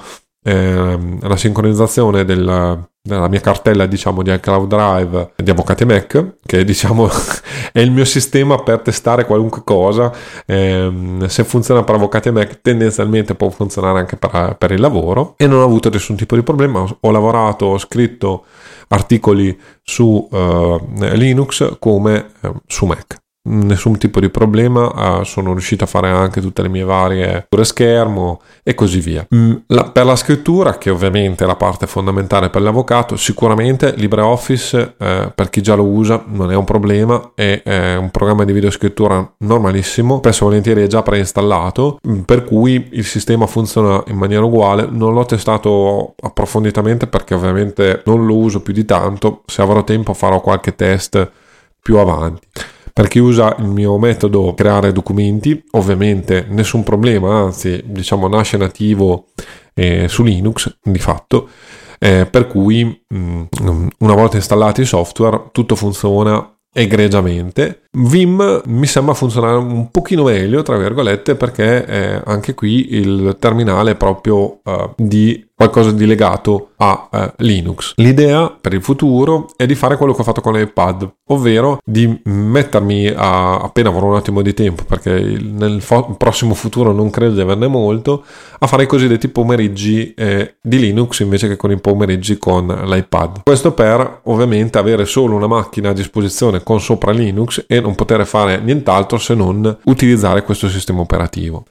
eh, 0.48 0.98
la 1.20 1.36
sincronizzazione 1.36 2.24
del, 2.24 2.88
della 3.02 3.28
mia 3.28 3.40
cartella 3.40 3.84
diciamo 3.84 4.22
di 4.22 4.32
iCloud 4.32 4.66
Drive 4.66 5.32
di 5.36 5.50
Avvocati 5.50 5.84
Mac 5.84 6.36
che 6.44 6.64
diciamo 6.64 7.06
è 7.72 7.80
il 7.80 7.90
mio 7.90 8.06
sistema 8.06 8.56
per 8.56 8.80
testare 8.80 9.26
qualunque 9.26 9.62
cosa. 9.62 10.10
Eh, 10.46 11.18
se 11.26 11.44
funziona 11.44 11.84
per 11.84 11.96
Avvocati 11.96 12.30
Mac 12.30 12.60
tendenzialmente 12.62 13.34
può 13.34 13.50
funzionare 13.50 13.98
anche 13.98 14.16
per, 14.16 14.56
per, 14.58 14.72
il 14.72 14.80
lavoro. 14.80 15.34
E 15.36 15.46
non 15.46 15.60
ho 15.60 15.64
avuto 15.64 15.90
nessun 15.90 16.16
tipo 16.16 16.34
di 16.34 16.42
problema. 16.42 16.86
Ho 17.00 17.10
lavorato 17.10 17.66
ho 17.66 17.78
scritto 17.78 18.44
articoli 18.88 19.58
su 19.82 20.26
uh, 20.30 20.80
Linux 21.12 21.76
come 21.78 22.30
uh, 22.40 22.54
su 22.66 22.86
Mac 22.86 23.16
nessun 23.48 23.98
tipo 23.98 24.20
di 24.20 24.28
problema, 24.28 25.18
uh, 25.18 25.24
sono 25.24 25.52
riuscito 25.52 25.84
a 25.84 25.86
fare 25.86 26.08
anche 26.08 26.40
tutte 26.40 26.62
le 26.62 26.68
mie 26.68 26.84
varie 26.84 27.46
schermo 27.68 28.40
e 28.62 28.74
così 28.74 29.00
via. 29.00 29.26
Mm, 29.34 29.52
la, 29.68 29.84
per 29.90 30.04
la 30.04 30.16
scrittura, 30.16 30.78
che 30.78 30.90
ovviamente 30.90 31.44
è 31.44 31.46
la 31.46 31.56
parte 31.56 31.86
fondamentale 31.86 32.50
per 32.50 32.62
l'avvocato, 32.62 33.16
sicuramente 33.16 33.94
LibreOffice 33.96 34.94
eh, 34.98 35.32
per 35.34 35.50
chi 35.50 35.60
già 35.60 35.74
lo 35.74 35.84
usa 35.84 36.24
non 36.26 36.50
è 36.50 36.56
un 36.56 36.64
problema, 36.64 37.32
è, 37.34 37.62
è 37.62 37.96
un 37.96 38.10
programma 38.10 38.44
di 38.44 38.52
videoscrittura 38.52 39.34
normalissimo, 39.38 40.18
spesso 40.18 40.46
volentieri 40.46 40.82
è 40.82 40.86
già 40.86 41.02
preinstallato, 41.02 41.98
mm, 42.06 42.20
per 42.20 42.44
cui 42.44 42.88
il 42.92 43.04
sistema 43.04 43.46
funziona 43.46 44.02
in 44.08 44.16
maniera 44.16 44.44
uguale, 44.44 44.88
non 44.90 45.14
l'ho 45.14 45.24
testato 45.24 46.14
approfonditamente 46.20 47.06
perché 47.06 47.34
ovviamente 47.34 48.02
non 48.06 48.26
lo 48.26 48.36
uso 48.36 48.60
più 48.60 48.72
di 48.72 48.84
tanto, 48.84 49.42
se 49.46 49.62
avrò 49.62 49.84
tempo 49.84 50.14
farò 50.14 50.40
qualche 50.40 50.74
test 50.74 51.30
più 51.80 51.96
avanti. 51.96 52.46
Per 52.98 53.06
chi 53.06 53.20
usa 53.20 53.54
il 53.60 53.68
mio 53.68 53.96
metodo 53.96 54.54
creare 54.54 54.90
documenti, 54.90 55.62
ovviamente 55.70 56.46
nessun 56.48 56.82
problema, 56.82 57.42
anzi 57.42 57.80
diciamo 57.86 58.26
nasce 58.26 58.56
nativo 58.56 59.26
eh, 59.72 60.08
su 60.08 60.24
Linux 60.24 60.78
di 60.82 60.98
fatto, 60.98 61.48
eh, 62.00 62.26
per 62.28 62.48
cui 62.48 62.82
mh, 63.06 63.42
mm, 63.62 63.86
una 63.98 64.14
volta 64.14 64.34
installati 64.34 64.80
i 64.80 64.84
software 64.84 65.50
tutto 65.52 65.76
funziona 65.76 66.58
egregiamente. 66.72 67.82
Vim 67.92 68.62
mi 68.64 68.86
sembra 68.86 69.14
funzionare 69.14 69.58
un 69.58 69.92
pochino 69.92 70.24
meglio, 70.24 70.62
tra 70.62 70.76
virgolette, 70.76 71.36
perché 71.36 71.86
eh, 71.86 72.22
anche 72.24 72.54
qui 72.54 72.94
il 72.96 73.36
terminale 73.38 73.92
è 73.92 73.96
proprio 73.96 74.58
uh, 74.64 74.92
di 74.96 75.47
qualcosa 75.58 75.90
di 75.90 76.06
legato 76.06 76.70
a 76.76 77.08
uh, 77.10 77.18
Linux. 77.38 77.94
L'idea 77.96 78.48
per 78.48 78.74
il 78.74 78.80
futuro 78.80 79.50
è 79.56 79.66
di 79.66 79.74
fare 79.74 79.96
quello 79.96 80.14
che 80.14 80.20
ho 80.20 80.24
fatto 80.24 80.40
con 80.40 80.52
l'iPad, 80.52 81.10
ovvero 81.30 81.80
di 81.84 82.20
mettermi 82.26 83.08
a, 83.08 83.58
appena 83.58 83.88
avrò 83.88 84.06
un 84.06 84.14
attimo 84.14 84.40
di 84.40 84.54
tempo, 84.54 84.84
perché 84.84 85.18
nel 85.18 85.82
fo- 85.82 86.14
prossimo 86.16 86.54
futuro 86.54 86.92
non 86.92 87.10
credo 87.10 87.34
di 87.34 87.40
averne 87.40 87.66
molto, 87.66 88.24
a 88.60 88.66
fare 88.68 88.84
i 88.84 88.86
cosiddetti 88.86 89.26
pomeriggi 89.26 90.14
eh, 90.14 90.54
di 90.62 90.78
Linux 90.78 91.18
invece 91.18 91.48
che 91.48 91.56
con 91.56 91.72
i 91.72 91.80
pomeriggi 91.80 92.38
con 92.38 92.66
l'iPad. 92.68 93.42
Questo 93.42 93.72
per 93.72 94.20
ovviamente 94.26 94.78
avere 94.78 95.06
solo 95.06 95.34
una 95.34 95.48
macchina 95.48 95.90
a 95.90 95.92
disposizione 95.92 96.62
con 96.62 96.80
sopra 96.80 97.10
Linux 97.10 97.64
e 97.66 97.80
non 97.80 97.96
poter 97.96 98.24
fare 98.26 98.60
nient'altro 98.60 99.18
se 99.18 99.34
non 99.34 99.76
utilizzare 99.86 100.44
questo 100.44 100.68
sistema 100.68 101.00
operativo. 101.00 101.64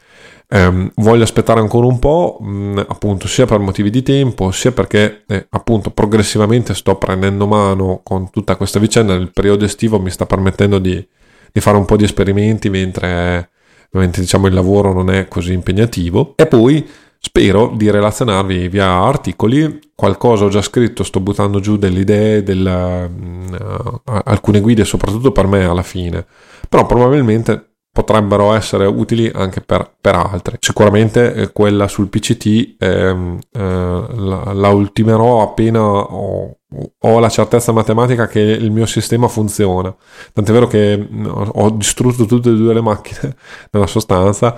Um, 0.50 0.90
voglio 0.96 1.24
aspettare 1.24 1.60
ancora 1.60 1.88
un 1.88 2.00
po', 2.00 2.38
mh, 2.40 2.50
mm, 2.50 2.78
appunto, 2.88 3.28
sia 3.28 3.46
per 3.46 3.60
motivi 3.60 3.90
di 3.90 4.02
tempo, 4.02 4.52
sia 4.52 4.72
perché 4.72 5.24
eh, 5.28 5.48
appunto 5.50 5.92
progressivamente 5.92 6.74
sto 6.74 6.96
prendendo 6.96 7.48
mano 7.48 8.00
con 8.04 8.30
tutta 8.30 8.56
questa 8.56 8.80
vicenda. 8.80 9.18
Nel 9.18 9.32
periodo 9.32 9.66
estivo 9.66 10.00
mi 10.00 10.10
sta 10.10 10.26
permettendo 10.26 10.80
di, 10.80 11.06
di 11.52 11.60
fare 11.60 11.78
un 11.78 11.86
po' 11.86 11.98
di 11.98 12.06
esperimenti 12.06 12.70
mentre, 12.70 13.50
mentre 13.92 14.22
diciamo 14.22 14.48
il 14.48 14.54
lavoro 14.54 14.94
non 14.94 15.10
è 15.10 15.28
così 15.28 15.54
impegnativo. 15.54 16.34
E 16.38 16.48
poi 16.48 16.88
Spero 17.20 17.74
di 17.76 17.90
relazionarvi 17.90 18.70
via 18.70 18.90
articoli, 18.90 19.80
qualcosa 19.96 20.46
ho 20.46 20.50
già 20.50 20.62
scritto, 20.62 21.04
sto 21.04 21.20
buttando 21.20 21.60
giù 21.60 21.76
delle 21.76 22.00
idee, 22.00 22.44
delle, 22.44 23.06
uh, 23.06 24.02
alcune 24.24 24.62
guide 24.62 24.86
soprattutto 24.86 25.32
per 25.32 25.48
me 25.48 25.66
alla 25.66 25.82
fine, 25.82 26.26
però 26.70 26.86
probabilmente 26.86 27.67
potrebbero 27.98 28.54
essere 28.54 28.86
utili 28.86 29.28
anche 29.34 29.60
per, 29.60 29.92
per 30.00 30.14
altri. 30.14 30.58
Sicuramente 30.60 31.34
eh, 31.34 31.52
quella 31.52 31.88
sul 31.88 32.10
PCT 32.10 32.76
ehm, 32.78 33.40
eh, 33.52 33.60
la, 33.60 34.54
la, 34.54 34.70
ultimerò 34.70 35.42
appena 35.42 35.82
ho, 35.82 36.58
ho, 37.00 37.20
la 37.20 37.30
certezza 37.30 37.72
matematica 37.72 38.28
che 38.28 38.40
il 38.40 38.70
mio 38.70 38.86
sistema 38.86 39.28
funziona. 39.28 39.96
Tant'è 40.32 40.52
vero 40.52 40.68
che 40.68 41.08
ho 41.26 41.70
distrutto 41.72 42.26
tutte 42.26 42.50
e 42.50 42.54
due 42.54 42.76
le 42.76 42.82
macchine 42.82 43.36
nella 43.72 43.88
sostanza 43.88 44.56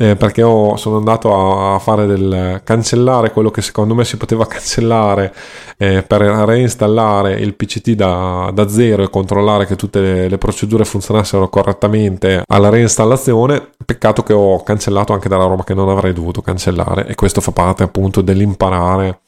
eh, 0.00 0.16
perché 0.16 0.42
ho, 0.42 0.76
sono 0.76 0.96
andato 0.96 1.74
a, 1.74 1.78
fare 1.78 2.06
del 2.06 2.62
cancellare 2.64 3.30
quello 3.32 3.50
che 3.50 3.60
secondo 3.60 3.94
me 3.94 4.06
si 4.06 4.16
poteva 4.16 4.46
cancellare 4.48 5.34
eh, 5.76 6.02
per 6.02 6.22
reinstallare 6.22 7.34
il 7.34 7.54
PCT 7.54 7.90
da, 7.90 8.50
da, 8.50 8.66
zero 8.66 9.02
e 9.02 9.10
controllare 9.10 9.66
che 9.66 9.76
tutte 9.76 10.00
le, 10.00 10.28
le, 10.30 10.38
procedure 10.38 10.86
funzionassero 10.86 11.50
correttamente 11.50 12.44
alla 12.46 12.70
reinstallazione. 12.70 13.72
Peccato 13.84 14.22
che 14.22 14.32
ho 14.32 14.62
cancellato 14.62 15.12
anche 15.12 15.28
della 15.28 15.44
roba 15.44 15.64
che 15.64 15.74
non 15.74 15.90
avrei 15.90 16.14
dovuto 16.14 16.40
cancellare 16.40 17.06
e 17.06 17.14
questo 17.14 17.42
fa 17.42 17.52
parte 17.52 17.82
appunto 17.82 18.22
dell'imparare 18.22 19.20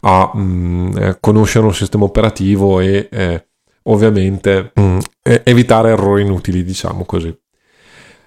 a 0.00 0.28
mh, 0.34 0.40
mm, 0.40 0.96
eh, 0.96 1.16
conoscere 1.20 1.66
un 1.66 1.74
sistema 1.74 2.04
operativo 2.04 2.80
e 2.80 3.08
eh, 3.12 3.46
ovviamente 3.84 4.72
mh, 4.74 4.82
mm, 4.82 4.98
evitare 5.44 5.90
errori 5.90 6.22
inutili, 6.22 6.64
diciamo 6.64 7.04
così. 7.04 7.32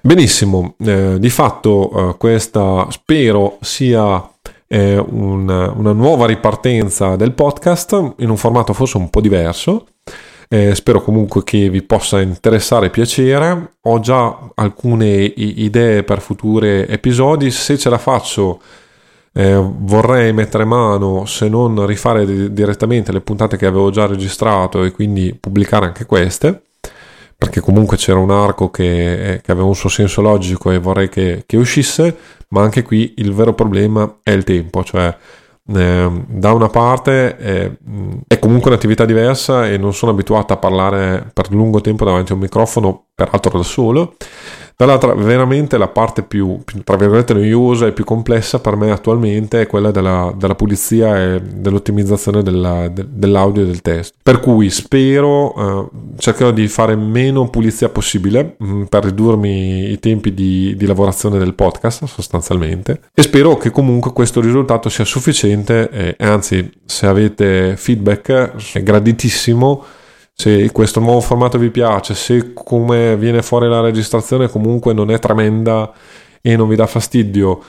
Benissimo, 0.01 0.75
eh, 0.79 1.17
di 1.19 1.29
fatto 1.29 2.11
eh, 2.11 2.17
questa 2.17 2.87
spero 2.89 3.57
sia 3.59 4.29
eh, 4.65 4.97
una, 4.97 5.73
una, 5.75 5.91
nuova 5.91 6.25
ripartenza 6.25 7.17
del 7.17 7.33
podcast 7.33 8.13
in 8.19 8.29
un 8.29 8.37
formato 8.37 8.71
forse 8.71 8.95
un 8.95 9.09
po' 9.09 9.19
diverso. 9.19 9.87
Eh, 10.47 10.73
spero 10.73 11.03
comunque 11.03 11.43
che 11.43 11.69
vi 11.69 11.81
possa 11.81 12.21
interessare 12.21 12.85
e 12.85 12.89
piacere. 12.91 13.73
Ho 13.81 13.99
già 13.99 14.51
alcune 14.55 15.21
idee 15.35 16.03
per 16.03 16.21
futuri 16.21 16.85
episodi. 16.87 17.51
Se 17.51 17.77
ce 17.77 17.89
la 17.89 17.97
faccio, 17.97 18.61
eh, 19.33 19.53
vorrei 19.55 20.31
mettere 20.31 20.63
mano, 20.63 21.25
se 21.25 21.49
non 21.49 21.85
rifare 21.85 22.25
di- 22.25 22.53
direttamente 22.53 23.11
le 23.11 23.19
puntate 23.19 23.57
che 23.57 23.65
avevo 23.65 23.89
già 23.91 24.05
registrato 24.05 24.81
e 24.85 24.91
quindi 24.91 25.35
pubblicare 25.37 25.87
anche 25.87 26.05
queste 26.05 26.61
perché 27.39 27.61
comunque 27.61 27.95
c'era 27.95 28.19
un 28.19 28.31
arco 28.31 28.69
che, 28.69 29.35
eh, 29.35 29.41
che, 29.41 29.51
aveva 29.53 29.65
un 29.65 29.73
suo 29.73 29.87
senso 29.87 30.19
logico 30.19 30.71
e 30.71 30.77
vorrei 30.77 31.07
che, 31.07 31.43
che, 31.45 31.55
uscisse, 31.55 32.13
ma 32.49 32.61
anche 32.63 32.83
qui 32.83 33.13
il 33.19 33.33
vero 33.33 33.53
problema 33.53 34.17
è 34.21 34.31
il 34.31 34.43
tempo, 34.43 34.83
cioè 34.83 35.15
eh, 35.73 36.23
da 36.27 36.51
una 36.51 36.67
parte 36.67 37.37
eh, 37.37 37.77
è 38.27 38.39
comunque 38.39 38.71
un'attività 38.71 39.05
diversa 39.05 39.69
e 39.69 39.77
non 39.77 39.93
sono 39.93 40.11
abituato 40.11 40.51
a 40.51 40.57
parlare 40.57 41.31
per 41.31 41.49
lungo 41.53 41.79
tempo 41.79 42.03
davanti 42.03 42.33
a 42.33 42.35
un 42.35 42.41
microfono, 42.41 43.05
peraltro 43.15 43.57
da 43.57 43.63
solo, 43.63 44.15
Dall'altra, 44.79 45.13
veramente 45.13 45.77
la 45.77 45.89
parte 45.89 46.23
più, 46.23 46.57
tra 46.85 46.95
virgolette, 46.95 47.33
noiosa 47.33 47.85
e 47.85 47.91
più 47.91 48.05
complessa 48.05 48.61
per 48.61 48.77
me 48.77 48.91
attualmente 48.91 49.59
è 49.59 49.67
quella 49.67 49.91
della, 49.91 50.33
della 50.33 50.55
pulizia 50.55 51.21
e 51.21 51.41
dell'ottimizzazione 51.41 52.41
della, 52.41 52.87
de, 52.87 53.05
dell'audio 53.09 53.63
e 53.63 53.65
del 53.65 53.81
testo. 53.81 54.15
Per 54.23 54.39
cui 54.39 54.69
spero, 54.69 55.53
eh, 55.53 55.89
cercherò 56.17 56.51
di 56.51 56.65
fare 56.69 56.95
meno 56.95 57.49
pulizia 57.49 57.89
possibile 57.89 58.55
mh, 58.57 58.71
mm, 58.71 58.83
per 58.83 59.03
ridurmi 59.03 59.91
i 59.91 59.99
tempi 59.99 60.33
di, 60.33 60.73
di, 60.77 60.85
lavorazione 60.85 61.39
del 61.39 61.55
podcast 61.55 62.05
sostanzialmente 62.05 63.01
e 63.13 63.21
spero 63.21 63.57
che 63.57 63.71
comunque 63.71 64.13
questo 64.13 64.39
risultato 64.39 64.87
sia 64.87 65.03
sufficiente 65.03 65.89
e 65.89 66.15
anzi 66.19 66.71
se 66.85 67.05
avete 67.05 67.75
feedback 67.75 68.53
è 68.71 68.81
graditissimo 68.81 69.83
se 70.39 70.71
questo 70.71 71.01
nuovo 71.01 71.19
formato 71.19 71.57
vi 71.57 71.69
piace, 71.69 72.15
se 72.15 72.53
come 72.53 73.17
viene 73.17 73.41
fuori 73.41 73.67
la 73.67 73.81
registrazione 73.81 74.47
comunque 74.47 74.93
non 74.93 75.11
è 75.11 75.19
tremenda 75.19 75.91
e 76.41 76.55
non 76.55 76.69
vi 76.69 76.77
dà 76.77 76.87
fastidio, 76.87 77.61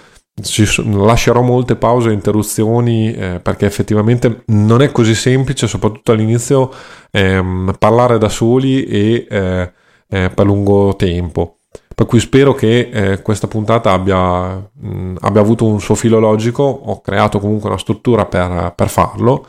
lascerò 0.93 1.43
molte 1.43 1.75
pause 1.75 2.11
e 2.11 2.13
interruzioni 2.13 3.13
eh, 3.13 3.41
perché 3.43 3.67
effettivamente 3.67 4.45
non 4.47 4.83
è 4.83 4.93
così 4.93 5.17
semplice, 5.17 5.67
soprattutto 5.67 6.13
all'inizio, 6.13 6.71
ehm, 7.11 7.75
parlare 7.77 8.19
da 8.19 8.29
soli 8.29 8.85
e 8.85 9.27
eh, 9.29 9.73
eh, 10.09 10.31
per 10.33 10.47
lungo 10.47 10.95
tempo. 10.95 11.57
Per 11.93 12.07
cui 12.07 12.21
spero 12.21 12.55
che 12.55 12.89
eh, 12.93 13.21
questa 13.21 13.49
puntata 13.49 13.91
abbia, 13.91 14.59
mh, 14.59 15.17
abbia, 15.23 15.41
avuto 15.41 15.67
un 15.67 15.81
suo 15.81 15.97
filo 15.97 16.21
logico, 16.21 16.63
ho 16.63 17.01
creato 17.01 17.41
comunque 17.41 17.69
una 17.69 17.79
struttura 17.79 18.27
per, 18.27 18.75
per 18.77 18.89
farlo 18.89 19.45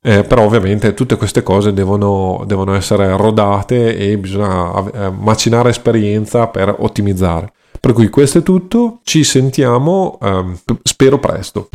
eh, 0.00 0.22
però 0.22 0.44
ovviamente 0.44 0.94
tutte 0.94 1.16
queste 1.16 1.42
cose 1.42 1.72
devono, 1.72 2.44
devono 2.46 2.74
essere 2.74 3.16
rodate 3.16 3.96
e 3.96 4.16
bisogna 4.18 4.90
eh, 4.90 5.10
macinare 5.10 5.70
esperienza 5.70 6.46
per 6.46 6.74
ottimizzare. 6.78 7.52
Per 7.80 7.92
cui 7.92 8.08
questo 8.08 8.38
è 8.38 8.42
tutto, 8.42 9.00
ci 9.04 9.24
sentiamo, 9.24 10.18
ehm, 10.20 10.58
spero 10.82 11.18
presto. 11.18 11.68